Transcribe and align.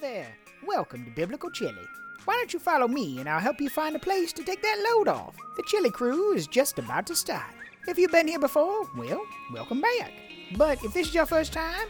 there. 0.00 0.34
Welcome 0.66 1.04
to 1.04 1.10
Biblical 1.10 1.50
Chili. 1.50 1.86
Why 2.24 2.34
don't 2.34 2.54
you 2.54 2.58
follow 2.58 2.88
me 2.88 3.20
and 3.20 3.28
I'll 3.28 3.38
help 3.38 3.60
you 3.60 3.68
find 3.68 3.94
a 3.94 3.98
place 3.98 4.32
to 4.32 4.42
take 4.42 4.62
that 4.62 4.82
load 4.90 5.08
off? 5.08 5.36
The 5.56 5.62
chili 5.66 5.90
crew 5.90 6.32
is 6.32 6.46
just 6.46 6.78
about 6.78 7.06
to 7.08 7.16
start. 7.16 7.52
If 7.86 7.98
you've 7.98 8.10
been 8.10 8.26
here 8.26 8.38
before, 8.38 8.88
well, 8.96 9.20
welcome 9.52 9.82
back. 9.82 10.12
But 10.56 10.82
if 10.82 10.94
this 10.94 11.08
is 11.08 11.14
your 11.14 11.26
first 11.26 11.52
time, 11.52 11.88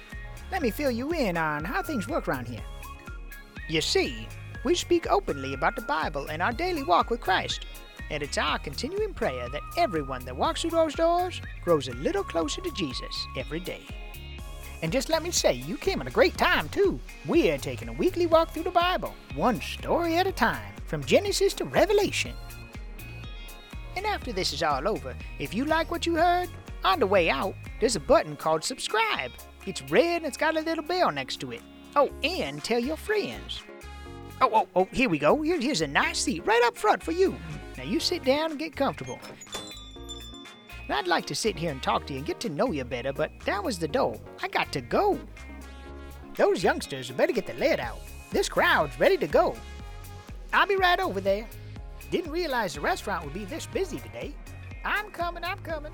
let 0.51 0.61
me 0.61 0.71
fill 0.71 0.91
you 0.91 1.13
in 1.13 1.37
on 1.37 1.65
how 1.65 1.83
things 1.83 2.09
work 2.09 2.27
around 2.27 2.49
here. 2.49 2.65
You 3.69 3.81
see, 3.81 4.27
we 4.65 4.75
speak 4.75 5.07
openly 5.09 5.55
about 5.55 5.77
the 5.77 5.83
Bible 5.83 6.27
and 6.31 6.43
our 6.43 6.53
daily 6.53 6.83
walk 6.83 7.11
with 7.11 7.21
Christ. 7.21 7.65
And 8.11 8.25
it's 8.25 8.39
our 8.39 8.59
continuing 8.59 9.15
prayer 9.15 9.49
that 9.51 9.63
everyone 9.77 10.25
that 10.25 10.37
walks 10.37 10.63
through 10.63 10.71
those 10.71 10.97
doors 10.97 11.41
grows 11.63 11.87
a 11.87 11.95
little 11.95 12.25
closer 12.25 12.61
to 12.61 12.73
Jesus 12.73 13.27
every 13.37 13.61
day. 13.61 13.87
And 14.83 14.91
just 14.91 15.11
let 15.11 15.23
me 15.23 15.31
say, 15.31 15.53
you 15.53 15.77
came 15.77 16.01
at 16.01 16.07
a 16.07 16.11
great 16.11 16.39
time, 16.39 16.69
too. 16.71 16.99
We're 17.27 17.59
taking 17.59 17.89
a 17.89 17.93
weekly 17.93 18.27
walk 18.27 18.51
through 18.51 18.63
the 18.63 18.71
Bible, 18.71 19.15
one 19.35 19.61
story 19.61 20.17
at 20.17 20.27
a 20.27 20.33
time, 20.33 20.73
from 20.87 21.05
Genesis 21.05 21.53
to 21.55 21.65
Revelation. 21.65 22.35
And 23.97 24.07
after 24.07 24.33
this 24.33 24.53
is 24.53 24.63
all 24.63 24.89
over, 24.89 25.15
if 25.39 25.53
you 25.53 25.65
like 25.65 25.91
what 25.91 26.07
you 26.07 26.15
heard, 26.15 26.49
on 26.83 26.99
the 26.99 27.07
way 27.07 27.29
out, 27.29 27.55
there's 27.79 27.97
a 27.97 28.01
button 28.01 28.37
called 28.37 28.65
subscribe. 28.65 29.33
It's 29.67 29.83
red 29.91 30.19
and 30.19 30.27
it's 30.27 30.39
got 30.39 30.57
a 30.57 30.61
little 30.61 30.85
bell 30.85 31.11
next 31.11 31.41
to 31.41 31.53
it. 31.53 31.61
Oh, 31.95 32.11
and 32.23 32.65
tell 32.65 32.81
your 32.81 32.97
friends. 32.97 33.63
Oh, 34.41 34.51
oh, 34.55 34.69
oh, 34.75 34.89
here 34.93 35.11
we 35.11 35.19
go. 35.19 35.43
Here, 35.43 35.61
here's 35.61 35.83
a 35.83 35.87
nice 35.87 36.21
seat 36.21 36.47
right 36.47 36.63
up 36.65 36.79
front 36.79 37.03
for 37.03 37.13
you. 37.13 37.37
Now 37.77 37.83
you 37.83 38.01
sit 38.01 38.25
down 38.25 38.53
and 38.53 38.59
get 38.59 38.75
comfortable. 38.75 39.19
And 40.91 40.99
I'd 40.99 41.07
like 41.07 41.27
to 41.27 41.37
sit 41.37 41.57
here 41.57 41.71
and 41.71 41.81
talk 41.81 42.05
to 42.09 42.13
you 42.13 42.19
and 42.19 42.27
get 42.27 42.41
to 42.41 42.49
know 42.49 42.73
you 42.73 42.83
better, 42.83 43.13
but 43.13 43.31
that 43.45 43.63
was 43.63 43.79
the 43.79 43.87
door. 43.87 44.19
I 44.43 44.49
got 44.49 44.73
to 44.73 44.81
go. 44.81 45.21
Those 46.35 46.65
youngsters 46.65 47.13
better 47.13 47.33
get 47.33 47.47
the 47.47 47.55
lead 47.55 47.79
out. 47.79 48.01
This 48.33 48.49
crowd's 48.49 48.99
ready 48.99 49.17
to 49.19 49.29
go. 49.29 49.55
I'll 50.53 50.67
be 50.67 50.75
right 50.75 50.99
over 50.99 51.21
there. 51.21 51.47
Didn't 52.11 52.33
realize 52.33 52.75
the 52.75 52.81
restaurant 52.81 53.25
would 53.25 53.33
be 53.33 53.45
this 53.45 53.67
busy 53.67 54.01
today. 54.01 54.35
I'm 54.85 55.13
coming, 55.13 55.45
I'm 55.45 55.61
coming. 55.61 55.93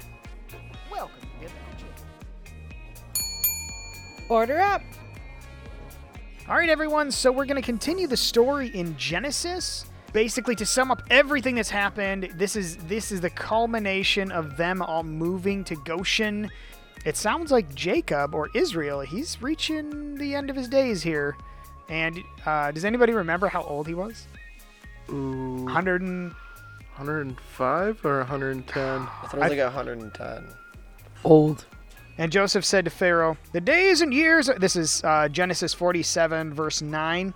Welcome 0.90 1.20
to. 1.42 1.50
Order 4.30 4.62
up. 4.62 4.80
All 6.48 6.56
right, 6.56 6.70
everyone. 6.70 7.10
So 7.10 7.30
we're 7.30 7.44
going 7.44 7.60
to 7.60 7.66
continue 7.66 8.06
the 8.06 8.16
story 8.16 8.68
in 8.68 8.96
Genesis. 8.96 9.84
Basically, 10.16 10.56
to 10.56 10.64
sum 10.64 10.90
up 10.90 11.02
everything 11.10 11.56
that's 11.56 11.68
happened, 11.68 12.30
this 12.36 12.56
is 12.56 12.78
this 12.88 13.12
is 13.12 13.20
the 13.20 13.28
culmination 13.28 14.32
of 14.32 14.56
them 14.56 14.80
all 14.80 15.02
moving 15.02 15.62
to 15.64 15.76
Goshen. 15.76 16.50
It 17.04 17.18
sounds 17.18 17.52
like 17.52 17.74
Jacob 17.74 18.34
or 18.34 18.48
Israel. 18.54 19.00
He's 19.00 19.42
reaching 19.42 20.14
the 20.14 20.34
end 20.34 20.48
of 20.48 20.56
his 20.56 20.68
days 20.68 21.02
here. 21.02 21.36
And 21.90 22.18
uh, 22.46 22.70
does 22.70 22.86
anybody 22.86 23.12
remember 23.12 23.48
how 23.48 23.62
old 23.64 23.86
he 23.86 23.92
was? 23.92 24.26
Ooh, 25.10 25.64
100 25.64 26.00
and 26.00 26.30
105 26.94 28.02
or 28.02 28.18
110? 28.20 28.82
I 28.82 29.04
thought 29.04 29.34
it 29.34 29.38
was 29.38 29.50
like 29.50 29.58
110. 29.58 30.48
Old. 31.24 31.66
And 32.16 32.32
Joseph 32.32 32.64
said 32.64 32.86
to 32.86 32.90
Pharaoh, 32.90 33.36
The 33.52 33.60
days 33.60 34.00
and 34.00 34.14
years, 34.14 34.48
this 34.60 34.76
is 34.76 35.04
uh, 35.04 35.28
Genesis 35.28 35.74
47, 35.74 36.54
verse 36.54 36.80
9. 36.80 37.34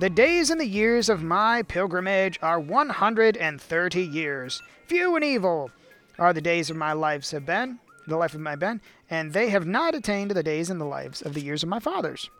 The 0.00 0.08
days 0.08 0.48
and 0.48 0.58
the 0.58 0.66
years 0.66 1.10
of 1.10 1.22
my 1.22 1.62
pilgrimage 1.62 2.38
are 2.40 2.58
130 2.58 4.02
years. 4.02 4.62
Few 4.86 5.14
and 5.14 5.22
evil 5.22 5.70
are 6.18 6.32
the 6.32 6.40
days 6.40 6.70
of 6.70 6.76
my 6.78 6.94
lives 6.94 7.32
have 7.32 7.44
been, 7.44 7.78
the 8.06 8.16
life 8.16 8.32
of 8.32 8.40
my 8.40 8.56
Ben, 8.56 8.80
and 9.10 9.34
they 9.34 9.50
have 9.50 9.66
not 9.66 9.94
attained 9.94 10.30
to 10.30 10.34
the 10.34 10.42
days 10.42 10.70
and 10.70 10.80
the 10.80 10.86
lives 10.86 11.20
of 11.20 11.34
the 11.34 11.42
years 11.42 11.62
of 11.62 11.68
my 11.68 11.80
fathers. 11.80 12.30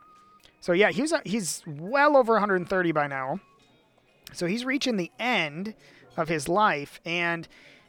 So 0.62 0.72
yeah, 0.72 0.90
he's 0.90 1.12
he's 1.26 1.62
well 1.66 2.16
over 2.16 2.32
130 2.32 2.92
by 2.92 3.06
now. 3.06 3.40
So 4.32 4.46
he's 4.46 4.64
reaching 4.64 4.96
the 4.96 5.12
end 5.18 5.74
of 6.16 6.28
his 6.28 6.48
life, 6.48 6.98
and 7.04 7.46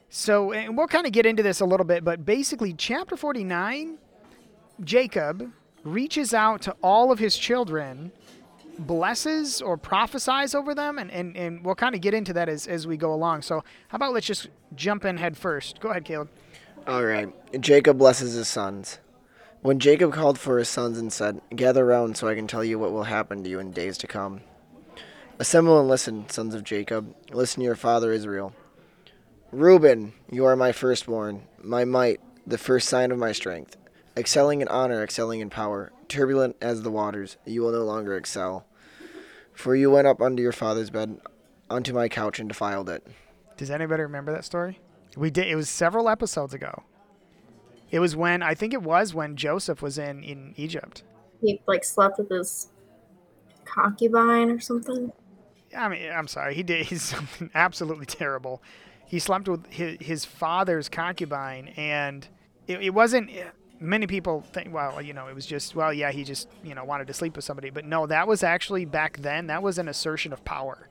so 0.09 0.51
and 0.51 0.77
we'll 0.77 0.87
kind 0.87 1.07
of 1.07 1.13
get 1.13 1.25
into 1.25 1.43
this 1.43 1.61
a 1.61 1.65
little 1.65 1.85
bit, 1.85 2.03
but 2.03 2.25
basically, 2.25 2.73
chapter 2.73 3.15
49, 3.15 3.97
Jacob 4.83 5.49
reaches 5.85 6.33
out 6.33 6.61
to 6.63 6.75
all 6.83 7.09
of 7.09 7.19
his 7.19 7.37
children, 7.37 8.11
blesses 8.79 9.61
or 9.61 9.77
prophesies 9.77 10.55
over 10.55 10.73
them, 10.73 10.97
and, 10.97 11.11
and, 11.11 11.35
and 11.35 11.65
we'll 11.65 11.75
kind 11.75 11.95
of 11.95 12.01
get 12.01 12.13
into 12.13 12.33
that 12.33 12.49
as, 12.49 12.67
as 12.67 12.87
we 12.87 12.97
go 12.97 13.13
along. 13.13 13.41
So, 13.43 13.63
how 13.89 13.95
about 13.95 14.13
let's 14.13 14.27
just 14.27 14.47
jump 14.75 15.05
in 15.05 15.17
head 15.17 15.37
first? 15.37 15.79
Go 15.79 15.89
ahead, 15.89 16.05
Caleb. 16.05 16.29
All 16.87 17.03
right. 17.03 17.31
Jacob 17.61 17.97
blesses 17.97 18.33
his 18.33 18.47
sons. 18.47 18.99
When 19.61 19.77
Jacob 19.77 20.11
called 20.11 20.39
for 20.39 20.57
his 20.57 20.69
sons 20.69 20.97
and 20.97 21.13
said, 21.13 21.41
Gather 21.55 21.85
round 21.85 22.17
so 22.17 22.27
I 22.27 22.33
can 22.33 22.47
tell 22.47 22.63
you 22.63 22.79
what 22.79 22.91
will 22.91 23.03
happen 23.03 23.43
to 23.43 23.49
you 23.49 23.59
in 23.59 23.71
days 23.71 23.97
to 23.99 24.07
come. 24.07 24.41
Assemble 25.37 25.79
and 25.79 25.87
listen, 25.87 26.27
sons 26.29 26.55
of 26.55 26.63
Jacob. 26.63 27.15
Listen 27.31 27.59
to 27.61 27.65
your 27.65 27.75
father 27.75 28.11
Israel. 28.11 28.53
Reuben, 29.51 30.13
you 30.31 30.45
are 30.45 30.55
my 30.55 30.71
firstborn, 30.71 31.43
my 31.61 31.85
might, 31.85 32.19
the 32.47 32.57
first 32.57 32.89
sign 32.89 33.11
of 33.11 33.19
my 33.19 33.31
strength. 33.31 33.77
Excelling 34.17 34.61
in 34.61 34.67
honor, 34.67 35.03
excelling 35.03 35.39
in 35.39 35.49
power, 35.49 35.91
turbulent 36.11 36.55
as 36.61 36.81
the 36.83 36.91
waters, 36.91 37.37
you 37.45 37.61
will 37.61 37.71
no 37.71 37.83
longer 37.83 38.15
excel. 38.15 38.65
For 39.53 39.75
you 39.75 39.89
went 39.91 40.07
up 40.07 40.21
under 40.21 40.41
your 40.41 40.51
father's 40.51 40.89
bed, 40.89 41.19
onto 41.69 41.93
my 41.93 42.07
couch, 42.07 42.39
and 42.39 42.49
defiled 42.49 42.89
it. 42.89 43.05
Does 43.57 43.71
anybody 43.71 44.03
remember 44.03 44.31
that 44.31 44.45
story? 44.45 44.79
We 45.15 45.29
did. 45.29 45.47
It 45.47 45.55
was 45.55 45.69
several 45.69 46.09
episodes 46.09 46.53
ago. 46.53 46.83
It 47.89 47.99
was 47.99 48.15
when 48.15 48.41
I 48.41 48.55
think 48.55 48.73
it 48.73 48.81
was 48.81 49.13
when 49.13 49.35
Joseph 49.35 49.81
was 49.81 49.97
in 49.97 50.23
in 50.23 50.53
Egypt. 50.55 51.03
He 51.41 51.61
like 51.67 51.83
slept 51.83 52.17
with 52.17 52.29
his 52.29 52.69
concubine 53.65 54.49
or 54.49 54.59
something. 54.59 55.11
I 55.77 55.89
mean, 55.89 56.11
I'm 56.11 56.27
sorry. 56.27 56.55
He 56.55 56.63
did. 56.63 56.85
He's 56.87 57.03
something 57.03 57.49
absolutely 57.53 58.05
terrible. 58.05 58.61
He 59.05 59.19
slept 59.19 59.49
with 59.49 59.65
his, 59.67 59.97
his 59.99 60.25
father's 60.25 60.87
concubine, 60.87 61.73
and 61.75 62.27
it, 62.67 62.81
it 62.81 62.93
wasn't. 62.93 63.29
Many 63.83 64.05
people 64.05 64.41
think, 64.53 64.71
well, 64.71 65.01
you 65.01 65.11
know, 65.11 65.27
it 65.27 65.33
was 65.33 65.47
just, 65.47 65.75
well, 65.75 65.91
yeah, 65.91 66.11
he 66.11 66.23
just, 66.23 66.47
you 66.63 66.75
know, 66.75 66.83
wanted 66.85 67.07
to 67.07 67.13
sleep 67.13 67.35
with 67.35 67.43
somebody. 67.43 67.71
But 67.71 67.83
no, 67.83 68.05
that 68.05 68.27
was 68.27 68.43
actually 68.43 68.85
back 68.85 69.17
then. 69.17 69.47
That 69.47 69.63
was 69.63 69.79
an 69.79 69.87
assertion 69.87 70.31
of 70.31 70.45
power, 70.45 70.87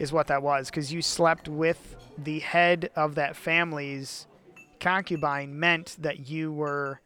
is 0.00 0.12
what 0.12 0.26
that 0.26 0.42
was, 0.42 0.68
because 0.68 0.92
you 0.92 1.00
slept 1.00 1.48
with 1.48 1.94
the 2.18 2.40
head 2.40 2.90
of 2.96 3.14
that 3.14 3.36
family's 3.36 4.26
concubine 4.80 5.58
meant 5.58 5.96
that 6.00 6.28
you 6.28 6.52
were 6.52 7.00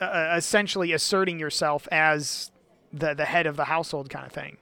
uh, 0.00 0.34
essentially 0.36 0.92
asserting 0.92 1.38
yourself 1.38 1.86
as 1.92 2.50
the 2.92 3.12
the 3.12 3.26
head 3.26 3.46
of 3.46 3.56
the 3.56 3.64
household 3.64 4.08
kind 4.08 4.24
of 4.24 4.32
thing. 4.32 4.56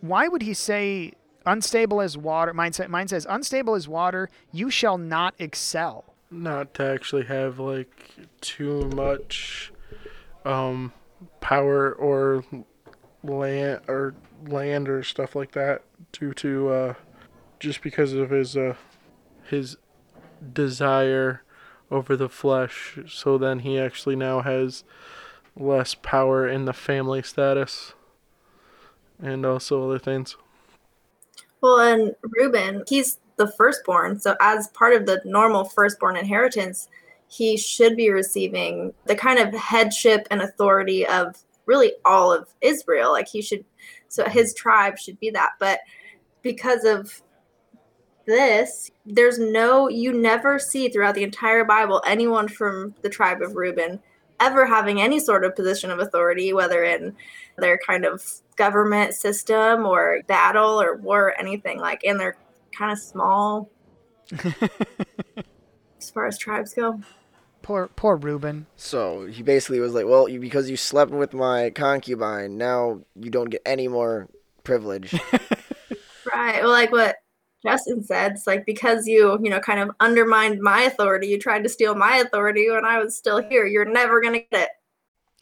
Why 0.00 0.26
would 0.28 0.42
he 0.42 0.54
say 0.54 1.12
unstable 1.46 2.00
as 2.00 2.16
water? 2.18 2.52
Mine, 2.52 2.72
mine 2.88 3.08
says 3.08 3.26
unstable 3.28 3.74
as 3.74 3.86
water. 3.86 4.28
You 4.52 4.70
shall 4.70 4.98
not 4.98 5.34
excel. 5.38 6.07
Not 6.30 6.74
to 6.74 6.84
actually 6.84 7.24
have 7.24 7.58
like 7.58 8.16
too 8.40 8.88
much 8.90 9.72
um 10.44 10.92
power 11.40 11.92
or 11.92 12.44
land 13.24 13.80
or 13.88 14.14
land 14.46 14.88
or 14.88 15.02
stuff 15.02 15.34
like 15.34 15.52
that 15.52 15.82
due 16.12 16.32
to 16.34 16.68
uh 16.68 16.94
just 17.58 17.82
because 17.82 18.12
of 18.12 18.30
his 18.30 18.56
uh 18.56 18.74
his 19.44 19.76
desire 20.52 21.42
over 21.90 22.16
the 22.16 22.28
flesh. 22.28 22.98
So 23.08 23.38
then 23.38 23.60
he 23.60 23.78
actually 23.78 24.16
now 24.16 24.42
has 24.42 24.84
less 25.56 25.94
power 25.94 26.46
in 26.46 26.66
the 26.66 26.72
family 26.72 27.22
status 27.22 27.94
and 29.20 29.44
also 29.44 29.88
other 29.88 29.98
things. 29.98 30.36
Well, 31.60 31.80
and 31.80 32.14
Reuben, 32.22 32.84
he's 32.88 33.18
the 33.38 33.50
firstborn. 33.52 34.20
So, 34.20 34.36
as 34.40 34.68
part 34.68 34.94
of 34.94 35.06
the 35.06 35.22
normal 35.24 35.64
firstborn 35.64 36.16
inheritance, 36.16 36.88
he 37.28 37.56
should 37.56 37.96
be 37.96 38.10
receiving 38.10 38.92
the 39.06 39.14
kind 39.14 39.38
of 39.38 39.54
headship 39.54 40.26
and 40.30 40.42
authority 40.42 41.06
of 41.06 41.36
really 41.66 41.92
all 42.04 42.32
of 42.32 42.48
Israel. 42.60 43.12
Like, 43.12 43.28
he 43.28 43.42
should, 43.42 43.64
so 44.08 44.28
his 44.28 44.54
tribe 44.54 44.98
should 44.98 45.18
be 45.20 45.30
that. 45.30 45.52
But 45.58 45.80
because 46.42 46.84
of 46.84 47.22
this, 48.26 48.90
there's 49.06 49.38
no, 49.38 49.88
you 49.88 50.12
never 50.12 50.58
see 50.58 50.88
throughout 50.88 51.14
the 51.14 51.22
entire 51.22 51.64
Bible 51.64 52.02
anyone 52.06 52.48
from 52.48 52.94
the 53.02 53.08
tribe 53.08 53.40
of 53.40 53.56
Reuben 53.56 54.00
ever 54.40 54.66
having 54.66 55.00
any 55.00 55.18
sort 55.18 55.44
of 55.44 55.56
position 55.56 55.90
of 55.90 55.98
authority, 55.98 56.52
whether 56.52 56.84
in 56.84 57.14
their 57.56 57.78
kind 57.78 58.04
of 58.04 58.24
government 58.56 59.14
system 59.14 59.84
or 59.84 60.22
battle 60.26 60.80
or 60.80 60.96
war 60.96 61.28
or 61.28 61.40
anything 61.40 61.78
like 61.78 62.04
in 62.04 62.18
they're 62.18 62.36
kind 62.78 62.92
of 62.92 62.98
small 62.98 63.70
as 65.98 66.10
far 66.10 66.26
as 66.26 66.38
tribes 66.38 66.74
go 66.74 67.00
Poor 67.60 67.88
poor 67.96 68.16
Reuben. 68.16 68.66
So 68.76 69.26
he 69.26 69.42
basically 69.42 69.80
was 69.80 69.92
like, 69.92 70.06
"Well, 70.06 70.28
you, 70.28 70.40
because 70.40 70.70
you 70.70 70.76
slept 70.76 71.10
with 71.10 71.34
my 71.34 71.70
concubine, 71.70 72.56
now 72.56 73.00
you 73.14 73.30
don't 73.30 73.50
get 73.50 73.60
any 73.66 73.88
more 73.88 74.28
privilege." 74.64 75.12
right 76.32 76.62
well 76.62 76.70
like 76.70 76.92
what 76.92 77.16
justin 77.64 78.02
said 78.02 78.32
it's 78.32 78.46
like 78.46 78.64
because 78.66 79.06
you 79.06 79.38
you 79.42 79.50
know 79.50 79.60
kind 79.60 79.80
of 79.80 79.90
undermined 80.00 80.60
my 80.60 80.82
authority 80.82 81.26
you 81.26 81.38
tried 81.38 81.62
to 81.62 81.68
steal 81.68 81.94
my 81.94 82.18
authority 82.18 82.70
when 82.70 82.84
i 82.84 82.98
was 82.98 83.16
still 83.16 83.42
here 83.48 83.66
you're 83.66 83.84
never 83.84 84.20
going 84.20 84.34
to 84.34 84.46
get 84.50 84.62
it 84.62 84.70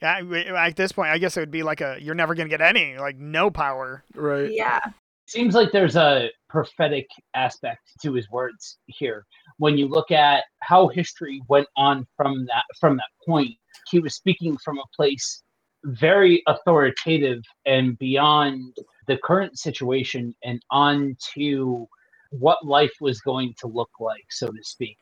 At, 0.03 0.25
at 0.33 0.77
this 0.77 0.93
point, 0.93 1.11
I 1.11 1.19
guess 1.19 1.37
it 1.37 1.41
would 1.41 1.51
be 1.51 1.63
like 1.63 1.81
a 1.81 1.97
you're 2.01 2.15
never 2.15 2.35
gonna 2.35 2.51
get 2.51 2.61
any, 2.61 2.99
like 2.99 3.17
no 3.17 3.51
power. 3.51 4.05
Right. 4.15 4.53
Yeah. 4.53 4.81
Seems 5.27 5.55
like 5.55 5.73
there's 5.73 5.97
a 5.97 6.31
prophetic 6.49 7.07
aspect 7.35 7.81
to 8.03 8.13
his 8.13 8.31
words 8.31 8.79
here. 8.87 9.27
When 9.59 9.77
you 9.77 9.89
look 9.89 10.11
at 10.11 10.45
how 10.61 10.89
history 10.89 11.43
went 11.49 11.69
on 11.77 12.07
from 12.17 12.47
that 12.47 12.65
from 12.81 12.97
that 12.97 13.11
point 13.27 13.57
he 13.91 13.99
was 13.99 14.15
speaking 14.15 14.57
from 14.59 14.79
a 14.79 14.85
place 14.95 15.43
very 15.85 16.43
authoritative 16.49 17.43
and 17.65 17.97
beyond 17.99 18.77
the 19.07 19.19
current 19.19 19.59
situation 19.59 20.35
and 20.43 20.61
on 20.71 21.17
to 21.35 21.87
what 22.31 22.67
life 22.67 22.95
was 23.01 23.21
going 23.21 23.55
to 23.59 23.69
look 23.69 23.91
like 24.01 24.25
so 24.31 24.49
to 24.49 24.63
speak. 24.63 24.99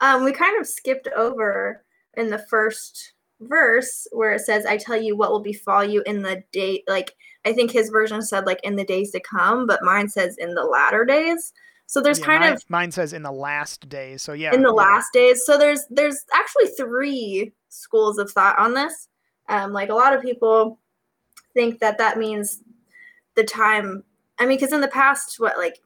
Um, 0.00 0.24
we 0.24 0.32
kind 0.32 0.60
of 0.60 0.66
skipped 0.66 1.08
over 1.16 1.84
in 2.14 2.28
the 2.28 2.44
first 2.50 3.14
verse 3.40 4.06
where 4.12 4.32
it 4.32 4.40
says, 4.40 4.66
I 4.66 4.76
tell 4.76 5.00
you 5.00 5.16
what 5.16 5.30
will 5.30 5.40
befall 5.40 5.84
you 5.84 6.02
in 6.06 6.22
the 6.22 6.42
day. 6.52 6.82
Like, 6.88 7.14
I 7.44 7.52
think 7.52 7.70
his 7.70 7.88
version 7.88 8.22
said, 8.22 8.46
like, 8.46 8.60
in 8.62 8.76
the 8.76 8.84
days 8.84 9.12
to 9.12 9.20
come, 9.20 9.66
but 9.66 9.82
mine 9.82 10.08
says 10.08 10.36
in 10.38 10.54
the 10.54 10.64
latter 10.64 11.04
days. 11.04 11.52
So 11.86 12.02
there's 12.02 12.18
Yeah, 12.18 12.26
kind 12.26 12.40
mine, 12.40 12.52
of 12.52 12.64
mine 12.68 12.92
says 12.92 13.14
in 13.14 13.22
the 13.22 13.32
last 13.32 13.88
days. 13.88 14.22
So 14.22 14.34
yeah, 14.34 14.54
in 14.54 14.62
the 14.62 14.68
yeah. 14.68 14.74
last 14.74 15.06
days. 15.12 15.46
So 15.46 15.56
there's 15.56 15.86
there's 15.88 16.22
actually 16.34 16.66
three 16.66 17.50
schools 17.70 18.18
of 18.18 18.30
thought 18.30 18.58
on 18.58 18.74
this. 18.74 19.08
Um, 19.48 19.72
like 19.72 19.88
a 19.88 19.94
lot 19.94 20.12
of 20.12 20.20
people 20.20 20.78
think 21.54 21.80
that 21.80 21.96
that 21.96 22.18
means 22.18 22.62
the 23.36 23.44
time. 23.44 24.04
I 24.38 24.44
mean, 24.44 24.58
because 24.58 24.74
in 24.74 24.82
the 24.82 24.88
past, 24.88 25.40
what 25.40 25.56
like 25.56 25.80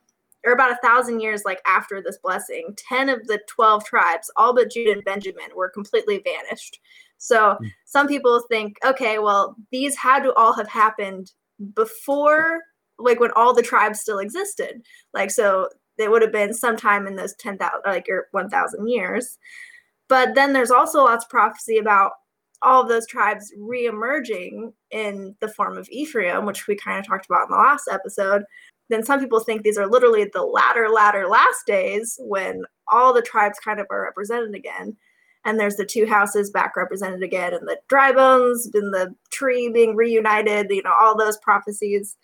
or 0.44 0.52
about 0.54 0.72
a 0.72 0.78
thousand 0.82 1.20
years 1.20 1.44
like 1.44 1.60
after 1.66 2.02
this 2.02 2.18
blessing, 2.18 2.74
ten 2.76 3.08
of 3.08 3.24
the 3.28 3.38
twelve 3.46 3.84
tribes, 3.84 4.28
all 4.34 4.52
but 4.52 4.72
Judah 4.72 4.90
and 4.90 5.04
Benjamin, 5.04 5.50
were 5.54 5.70
completely 5.70 6.20
vanished. 6.24 6.80
So 7.22 7.56
Hmm. 7.60 7.66
some 7.84 8.08
people 8.08 8.40
think, 8.50 8.76
okay, 8.84 9.18
well, 9.18 9.56
these 9.70 9.96
had 9.96 10.22
to 10.24 10.34
all 10.34 10.52
have 10.54 10.68
happened 10.68 11.32
before, 11.74 12.60
like 12.98 13.20
when 13.20 13.30
all 13.36 13.54
the 13.54 13.62
tribes 13.62 14.00
still 14.00 14.18
existed. 14.18 14.82
Like 15.14 15.30
so, 15.30 15.68
it 15.98 16.10
would 16.10 16.22
have 16.22 16.32
been 16.32 16.52
sometime 16.54 17.06
in 17.06 17.16
those 17.16 17.34
10,000 17.36 17.80
like 17.86 18.08
or 18.08 18.28
1000 18.32 18.88
years 18.88 19.38
but 20.08 20.34
then 20.34 20.52
there's 20.52 20.70
also 20.70 21.04
lots 21.04 21.24
of 21.24 21.30
prophecy 21.30 21.78
about 21.78 22.12
all 22.62 22.82
of 22.82 22.88
those 22.88 23.06
tribes 23.06 23.52
re-emerging 23.58 24.72
in 24.90 25.34
the 25.40 25.48
form 25.48 25.76
of 25.78 25.88
Ephraim 25.90 26.46
which 26.46 26.66
we 26.66 26.74
kind 26.76 26.98
of 26.98 27.06
talked 27.06 27.26
about 27.26 27.44
in 27.44 27.50
the 27.50 27.56
last 27.56 27.88
episode 27.90 28.42
then 28.88 29.04
some 29.04 29.20
people 29.20 29.40
think 29.40 29.62
these 29.62 29.78
are 29.78 29.86
literally 29.86 30.28
the 30.32 30.42
latter 30.42 30.88
latter 30.88 31.28
last 31.28 31.66
days 31.66 32.18
when 32.20 32.64
all 32.90 33.12
the 33.12 33.22
tribes 33.22 33.58
kind 33.60 33.78
of 33.80 33.86
are 33.90 34.02
represented 34.02 34.54
again 34.54 34.96
and 35.44 35.58
there's 35.58 35.76
the 35.76 35.84
two 35.84 36.06
houses 36.06 36.50
back 36.50 36.76
represented 36.76 37.22
again 37.22 37.52
and 37.54 37.66
the 37.66 37.78
dry 37.88 38.12
bones 38.12 38.70
and 38.74 38.92
the 38.92 39.14
tree 39.30 39.68
being 39.68 39.96
reunited 39.96 40.70
you 40.70 40.82
know 40.82 40.94
all 41.00 41.16
those 41.16 41.38
prophecies 41.38 42.16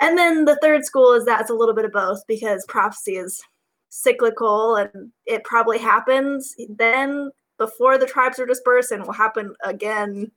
and 0.00 0.16
then 0.16 0.44
the 0.44 0.58
third 0.62 0.84
school 0.84 1.12
is 1.12 1.24
that 1.24 1.40
it's 1.40 1.50
a 1.50 1.54
little 1.54 1.74
bit 1.74 1.84
of 1.84 1.92
both 1.92 2.26
because 2.26 2.64
prophecy 2.68 3.16
is 3.16 3.42
cyclical 3.90 4.76
and 4.76 5.12
it 5.26 5.44
probably 5.44 5.78
happens 5.78 6.54
then 6.68 7.30
before 7.56 7.98
the 7.98 8.06
tribes 8.06 8.38
are 8.38 8.46
dispersed 8.46 8.92
and 8.92 9.04
will 9.04 9.12
happen 9.12 9.54
again. 9.64 10.30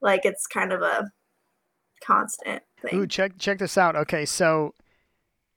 Like 0.00 0.24
it's 0.24 0.46
kind 0.46 0.72
of 0.72 0.82
a 0.82 1.10
constant 2.00 2.62
thing. 2.80 2.94
Ooh, 2.94 3.06
check 3.06 3.32
check 3.38 3.58
this 3.58 3.76
out. 3.76 3.96
Okay, 3.96 4.24
so 4.24 4.74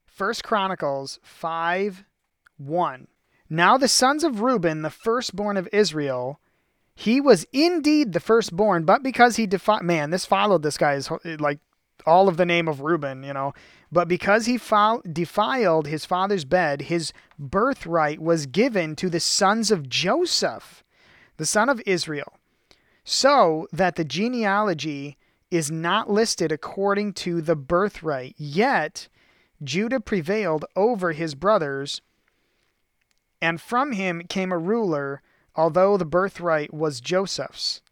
First 0.04 0.44
Chronicles 0.44 1.18
five 1.22 2.04
one. 2.58 3.06
Now 3.52 3.76
the 3.76 3.86
sons 3.86 4.24
of 4.24 4.40
Reuben, 4.40 4.80
the 4.80 4.88
firstborn 4.88 5.58
of 5.58 5.68
Israel, 5.74 6.40
he 6.94 7.20
was 7.20 7.44
indeed 7.52 8.14
the 8.14 8.18
firstborn, 8.18 8.86
but 8.86 9.02
because 9.02 9.36
he 9.36 9.46
defied 9.46 9.82
man, 9.82 10.08
this 10.08 10.24
followed 10.24 10.62
this 10.62 10.78
guy's 10.78 11.10
like 11.38 11.58
all 12.06 12.28
of 12.28 12.38
the 12.38 12.46
name 12.46 12.66
of 12.66 12.80
Reuben, 12.80 13.22
you 13.22 13.34
know. 13.34 13.52
But 13.92 14.08
because 14.08 14.46
he 14.46 14.56
fol- 14.56 15.02
defiled 15.12 15.86
his 15.86 16.06
father's 16.06 16.46
bed, 16.46 16.80
his 16.80 17.12
birthright 17.38 18.20
was 18.22 18.46
given 18.46 18.96
to 18.96 19.10
the 19.10 19.20
sons 19.20 19.70
of 19.70 19.86
Joseph, 19.86 20.82
the 21.36 21.44
son 21.44 21.68
of 21.68 21.82
Israel, 21.84 22.38
so 23.04 23.68
that 23.70 23.96
the 23.96 24.04
genealogy 24.04 25.18
is 25.50 25.70
not 25.70 26.08
listed 26.08 26.52
according 26.52 27.12
to 27.12 27.42
the 27.42 27.56
birthright. 27.56 28.34
Yet 28.38 29.08
Judah 29.62 30.00
prevailed 30.00 30.64
over 30.74 31.12
his 31.12 31.34
brothers, 31.34 32.00
and 33.42 33.60
from 33.60 33.92
him 33.92 34.22
came 34.28 34.52
a 34.52 34.58
ruler, 34.58 35.20
although 35.54 35.98
the 35.98 36.06
birthright 36.06 36.72
was 36.72 37.00
Joseph's 37.00 37.82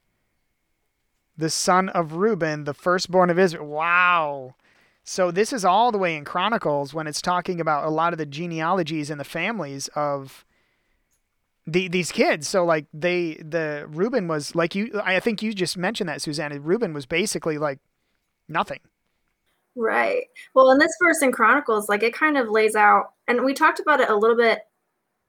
the 1.41 1.50
son 1.50 1.88
of 1.88 2.14
Reuben, 2.14 2.64
the 2.64 2.75
firstborn 2.75 3.31
of 3.31 3.38
Israel. 3.38 3.67
Wow. 3.67 4.55
So 5.02 5.31
this 5.31 5.52
is 5.52 5.64
all 5.64 5.91
the 5.91 5.99
way 5.99 6.14
in 6.14 6.25
Chronicles 6.25 6.94
when 6.94 7.06
it's 7.06 7.23
talking 7.23 7.61
about 7.61 7.87
a 7.87 7.91
lot 7.91 8.12
of 8.12 8.19
the 8.19 8.26
genealogies 8.26 9.11
and 9.11 9.19
the 9.19 9.25
families 9.25 9.88
of 9.97 10.44
the 11.67 11.88
these 11.88 12.12
kids. 12.12 12.46
So 12.46 12.64
like 12.64 12.87
they 12.93 13.35
the 13.35 13.87
Reuben 13.88 14.29
was 14.29 14.55
like 14.55 14.75
you 14.75 15.00
I 15.03 15.19
think 15.20 15.43
you 15.43 15.53
just 15.53 15.76
mentioned 15.76 16.08
that 16.08 16.23
Susanna. 16.23 16.61
Reuben 16.61 16.93
was 16.93 17.06
basically 17.06 17.58
like 17.58 17.81
nothing. 18.49 18.81
Right. 19.75 20.25
Well, 20.55 20.70
in 20.70 20.79
this 20.79 20.94
verse 21.03 21.23
in 21.23 21.32
Chronicles, 21.32 21.88
like 21.88 22.03
it 22.03 22.12
kind 22.12 22.37
of 22.37 22.50
lays 22.50 22.75
out, 22.75 23.12
and 23.26 23.44
we 23.44 23.55
talked 23.55 23.81
about 23.81 24.00
it 24.00 24.11
a 24.11 24.17
little 24.17 24.37
bit 24.37 24.61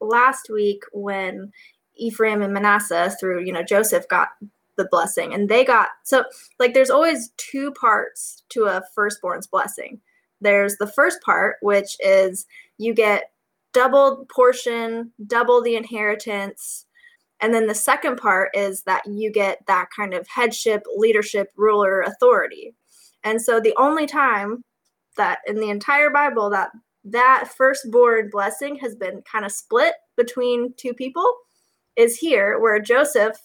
last 0.02 0.50
week 0.50 0.84
when 0.92 1.52
Ephraim 1.96 2.42
and 2.42 2.54
Manasseh, 2.54 3.16
through 3.20 3.44
you 3.44 3.54
know 3.54 3.64
Joseph, 3.64 4.08
got 4.08 4.30
the 4.78 4.88
blessing, 4.92 5.34
and 5.34 5.50
they 5.50 5.64
got 5.64 5.90
so 6.04 6.24
like 6.60 6.74
there's 6.74 6.90
always 6.90 7.32
two 7.38 7.72
parts 7.74 8.44
to 8.50 8.66
a 8.66 8.84
firstborn's 8.96 9.48
blessing. 9.48 10.00
There's 10.42 10.78
the 10.78 10.88
first 10.88 11.22
part, 11.22 11.58
which 11.62 11.96
is 12.00 12.46
you 12.78 12.94
get 12.94 13.32
double 13.74 14.26
portion, 14.34 15.12
double 15.28 15.62
the 15.62 15.76
inheritance. 15.76 16.86
And 17.40 17.54
then 17.54 17.68
the 17.68 17.76
second 17.76 18.18
part 18.18 18.50
is 18.54 18.84
that 18.84 19.04
you 19.08 19.32
get 19.32 19.60
that 19.68 19.88
kind 19.96 20.14
of 20.14 20.28
headship, 20.28 20.84
leadership, 20.96 21.52
ruler, 21.56 22.02
authority. 22.02 22.76
And 23.24 23.42
so 23.42 23.60
the 23.60 23.74
only 23.78 24.06
time 24.06 24.64
that 25.18 25.40
in 25.48 25.56
the 25.56 25.70
entire 25.70 26.10
Bible 26.10 26.50
that 26.52 26.72
that 27.06 27.50
firstborn 27.56 28.30
blessing 28.30 28.76
has 28.76 28.96
been 28.96 29.24
kind 29.30 29.46
of 29.46 29.52
split 29.52 29.94
between 30.16 30.74
two 30.78 30.94
people 30.94 31.36
is 31.96 32.18
here 32.18 32.60
where 32.60 32.80
Joseph 32.80 33.38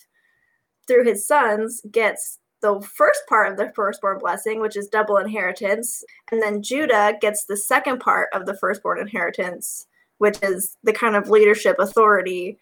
through 0.87 1.05
his 1.05 1.27
sons 1.27 1.81
gets 1.91 2.39
the 2.63 2.81
first 2.81 3.21
part 3.29 3.51
of 3.51 3.59
the 3.59 3.73
firstborn 3.75 4.19
blessing, 4.19 4.61
which 4.61 4.77
is 4.77 4.89
double 4.89 5.17
inheritance, 5.19 6.05
and 6.31 6.43
then 6.43 6.63
Judah 6.63 7.15
gets 7.21 7.45
the 7.45 7.57
second 7.57 8.01
part 8.01 8.29
of 8.33 8.47
the 8.47 8.57
firstborn 8.57 8.99
inheritance, 8.99 9.87
which 10.19 10.39
is 10.43 10.77
the 10.83 10.93
kind 10.93 11.17
of 11.17 11.29
leadership 11.29 11.77
authority 11.79 12.59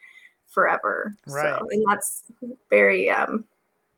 forever. 0.48 1.14
Right. 1.26 1.58
So, 1.58 1.68
and 1.70 1.84
that's 1.88 2.24
very 2.70 3.08
um, 3.10 3.44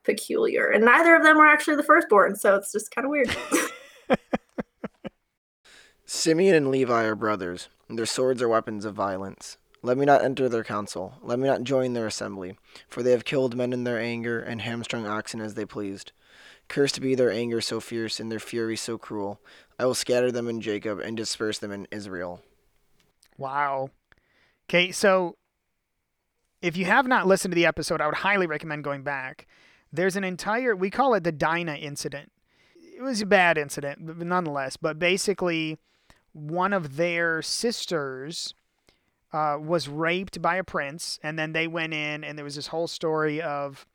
peculiar. 0.05 0.67
And 0.69 0.85
neither 0.85 1.15
of 1.15 1.23
them 1.23 1.39
are 1.39 1.47
actually 1.47 1.77
the 1.77 1.83
firstborn, 1.83 2.37
so 2.37 2.57
it's 2.57 2.73
just 2.73 2.95
kind 2.95 3.05
of 3.07 3.11
weird. 3.11 3.35
Simeon 6.09 6.55
and 6.55 6.71
Levi 6.71 7.03
are 7.03 7.17
brothers, 7.17 7.69
and 7.89 7.99
their 7.99 8.07
swords 8.07 8.41
are 8.41 8.49
weapons 8.49 8.85
of 8.85 8.95
violence. 8.95 9.59
Let 9.83 9.99
me 9.99 10.07
not 10.07 10.23
enter 10.23 10.49
their 10.49 10.63
council, 10.63 11.15
let 11.21 11.41
me 11.41 11.49
not 11.49 11.65
join 11.65 11.95
their 11.95 12.07
assembly, 12.07 12.57
for 12.89 13.03
they 13.03 13.11
have 13.11 13.25
killed 13.25 13.57
men 13.57 13.73
in 13.73 13.83
their 13.83 14.01
anger, 14.01 14.39
and 14.39 14.61
hamstrung 14.61 15.05
oxen 15.05 15.41
as 15.41 15.55
they 15.55 15.65
pleased. 15.65 16.13
Cursed 16.69 17.01
be 17.01 17.17
their 17.17 17.33
anger 17.33 17.61
so 17.61 17.81
fierce, 17.81 18.21
and 18.21 18.31
their 18.31 18.39
fury 18.39 18.77
so 18.77 18.97
cruel. 18.97 19.41
I 19.81 19.87
will 19.87 19.95
scatter 19.95 20.31
them 20.31 20.47
in 20.47 20.61
Jacob, 20.61 21.01
and 21.01 21.17
disperse 21.17 21.59
them 21.59 21.73
in 21.73 21.89
Israel. 21.91 22.41
Wow. 23.37 23.91
Okay, 24.71 24.93
so 24.93 25.37
if 26.63 26.77
you 26.77 26.85
have 26.85 27.09
not 27.09 27.27
listened 27.27 27.51
to 27.51 27.57
the 27.57 27.67
episode, 27.67 28.01
I 28.01 28.07
would 28.07 28.17
highly 28.17 28.47
recommend 28.47 28.85
going 28.85 29.03
back. 29.03 29.49
There's 29.93 30.15
an 30.15 30.25
entire, 30.25 30.77
we 30.77 30.89
call 30.89 31.15
it 31.15 31.25
the 31.25 31.33
Dinah 31.33 31.75
incident. 31.75 32.31
It 32.77 33.03
was 33.03 33.21
a 33.21 33.27
bad 33.27 33.59
incident, 33.59 34.01
nonetheless. 34.01 34.77
But 34.77 35.01
basically, 35.01 35.79
one 36.37 36.75
of 36.75 36.97
their 36.97 37.41
sisters 37.41 38.55
uh, 39.33 39.57
was 39.61 39.89
raped 39.89 40.43
by 40.43 40.57
a 40.57 40.65
prince, 40.65 41.19
and 41.23 41.39
then 41.39 41.53
they 41.53 41.67
went 41.67 41.95
in, 41.95 42.23
and 42.23 42.37
there 42.37 42.45
was 42.45 42.57
this 42.57 42.69
whole 42.69 42.87
story 42.87 43.41
of 43.41 43.87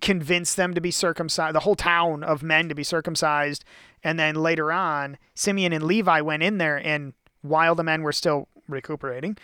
convince 0.00 0.54
them 0.54 0.74
to 0.74 0.80
be 0.80 0.90
circumcised, 0.90 1.54
the 1.54 1.60
whole 1.60 1.74
town 1.74 2.24
of 2.24 2.42
men 2.42 2.68
to 2.68 2.74
be 2.74 2.84
circumcised. 2.84 3.64
And 4.02 4.18
then 4.18 4.36
later 4.36 4.72
on, 4.72 5.18
Simeon 5.34 5.72
and 5.72 5.84
Levi 5.84 6.20
went 6.22 6.42
in 6.42 6.58
there, 6.58 6.76
and 6.76 7.12
while 7.42 7.74
the 7.74 7.84
men 7.84 8.02
were 8.02 8.12
still 8.12 8.48
recuperating, 8.66 9.36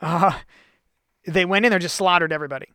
uh, 0.00 0.38
they 1.26 1.44
went 1.44 1.64
in 1.64 1.70
there 1.70 1.78
just 1.78 1.96
slaughtered 1.96 2.32
everybody. 2.32 2.66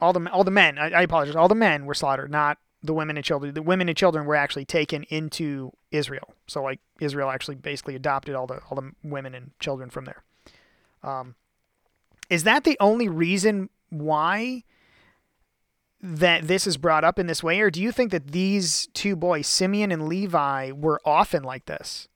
All 0.00 0.12
the 0.12 0.30
all 0.30 0.44
the 0.44 0.50
men. 0.50 0.78
I, 0.78 0.90
I 0.90 1.02
apologize. 1.02 1.36
All 1.36 1.48
the 1.48 1.54
men 1.54 1.84
were 1.84 1.94
slaughtered, 1.94 2.30
not 2.30 2.58
the 2.82 2.94
women 2.94 3.16
and 3.16 3.24
children. 3.24 3.54
The 3.54 3.62
women 3.62 3.88
and 3.88 3.96
children 3.96 4.26
were 4.26 4.36
actually 4.36 4.64
taken 4.64 5.04
into 5.04 5.72
Israel. 5.90 6.34
So 6.46 6.62
like 6.62 6.80
Israel 7.00 7.30
actually 7.30 7.56
basically 7.56 7.94
adopted 7.94 8.34
all 8.34 8.46
the 8.46 8.60
all 8.70 8.80
the 8.80 8.92
women 9.02 9.34
and 9.34 9.52
children 9.60 9.90
from 9.90 10.06
there. 10.06 10.22
Um, 11.02 11.34
is 12.28 12.44
that 12.44 12.64
the 12.64 12.76
only 12.80 13.08
reason 13.08 13.70
why 13.90 14.64
that 16.02 16.46
this 16.48 16.66
is 16.66 16.76
brought 16.76 17.04
up 17.04 17.18
in 17.18 17.26
this 17.26 17.42
way, 17.42 17.60
or 17.60 17.70
do 17.70 17.82
you 17.82 17.92
think 17.92 18.10
that 18.10 18.28
these 18.28 18.88
two 18.94 19.14
boys, 19.14 19.46
Simeon 19.46 19.92
and 19.92 20.08
Levi, 20.08 20.72
were 20.72 21.00
often 21.04 21.42
like 21.42 21.66
this? 21.66 22.08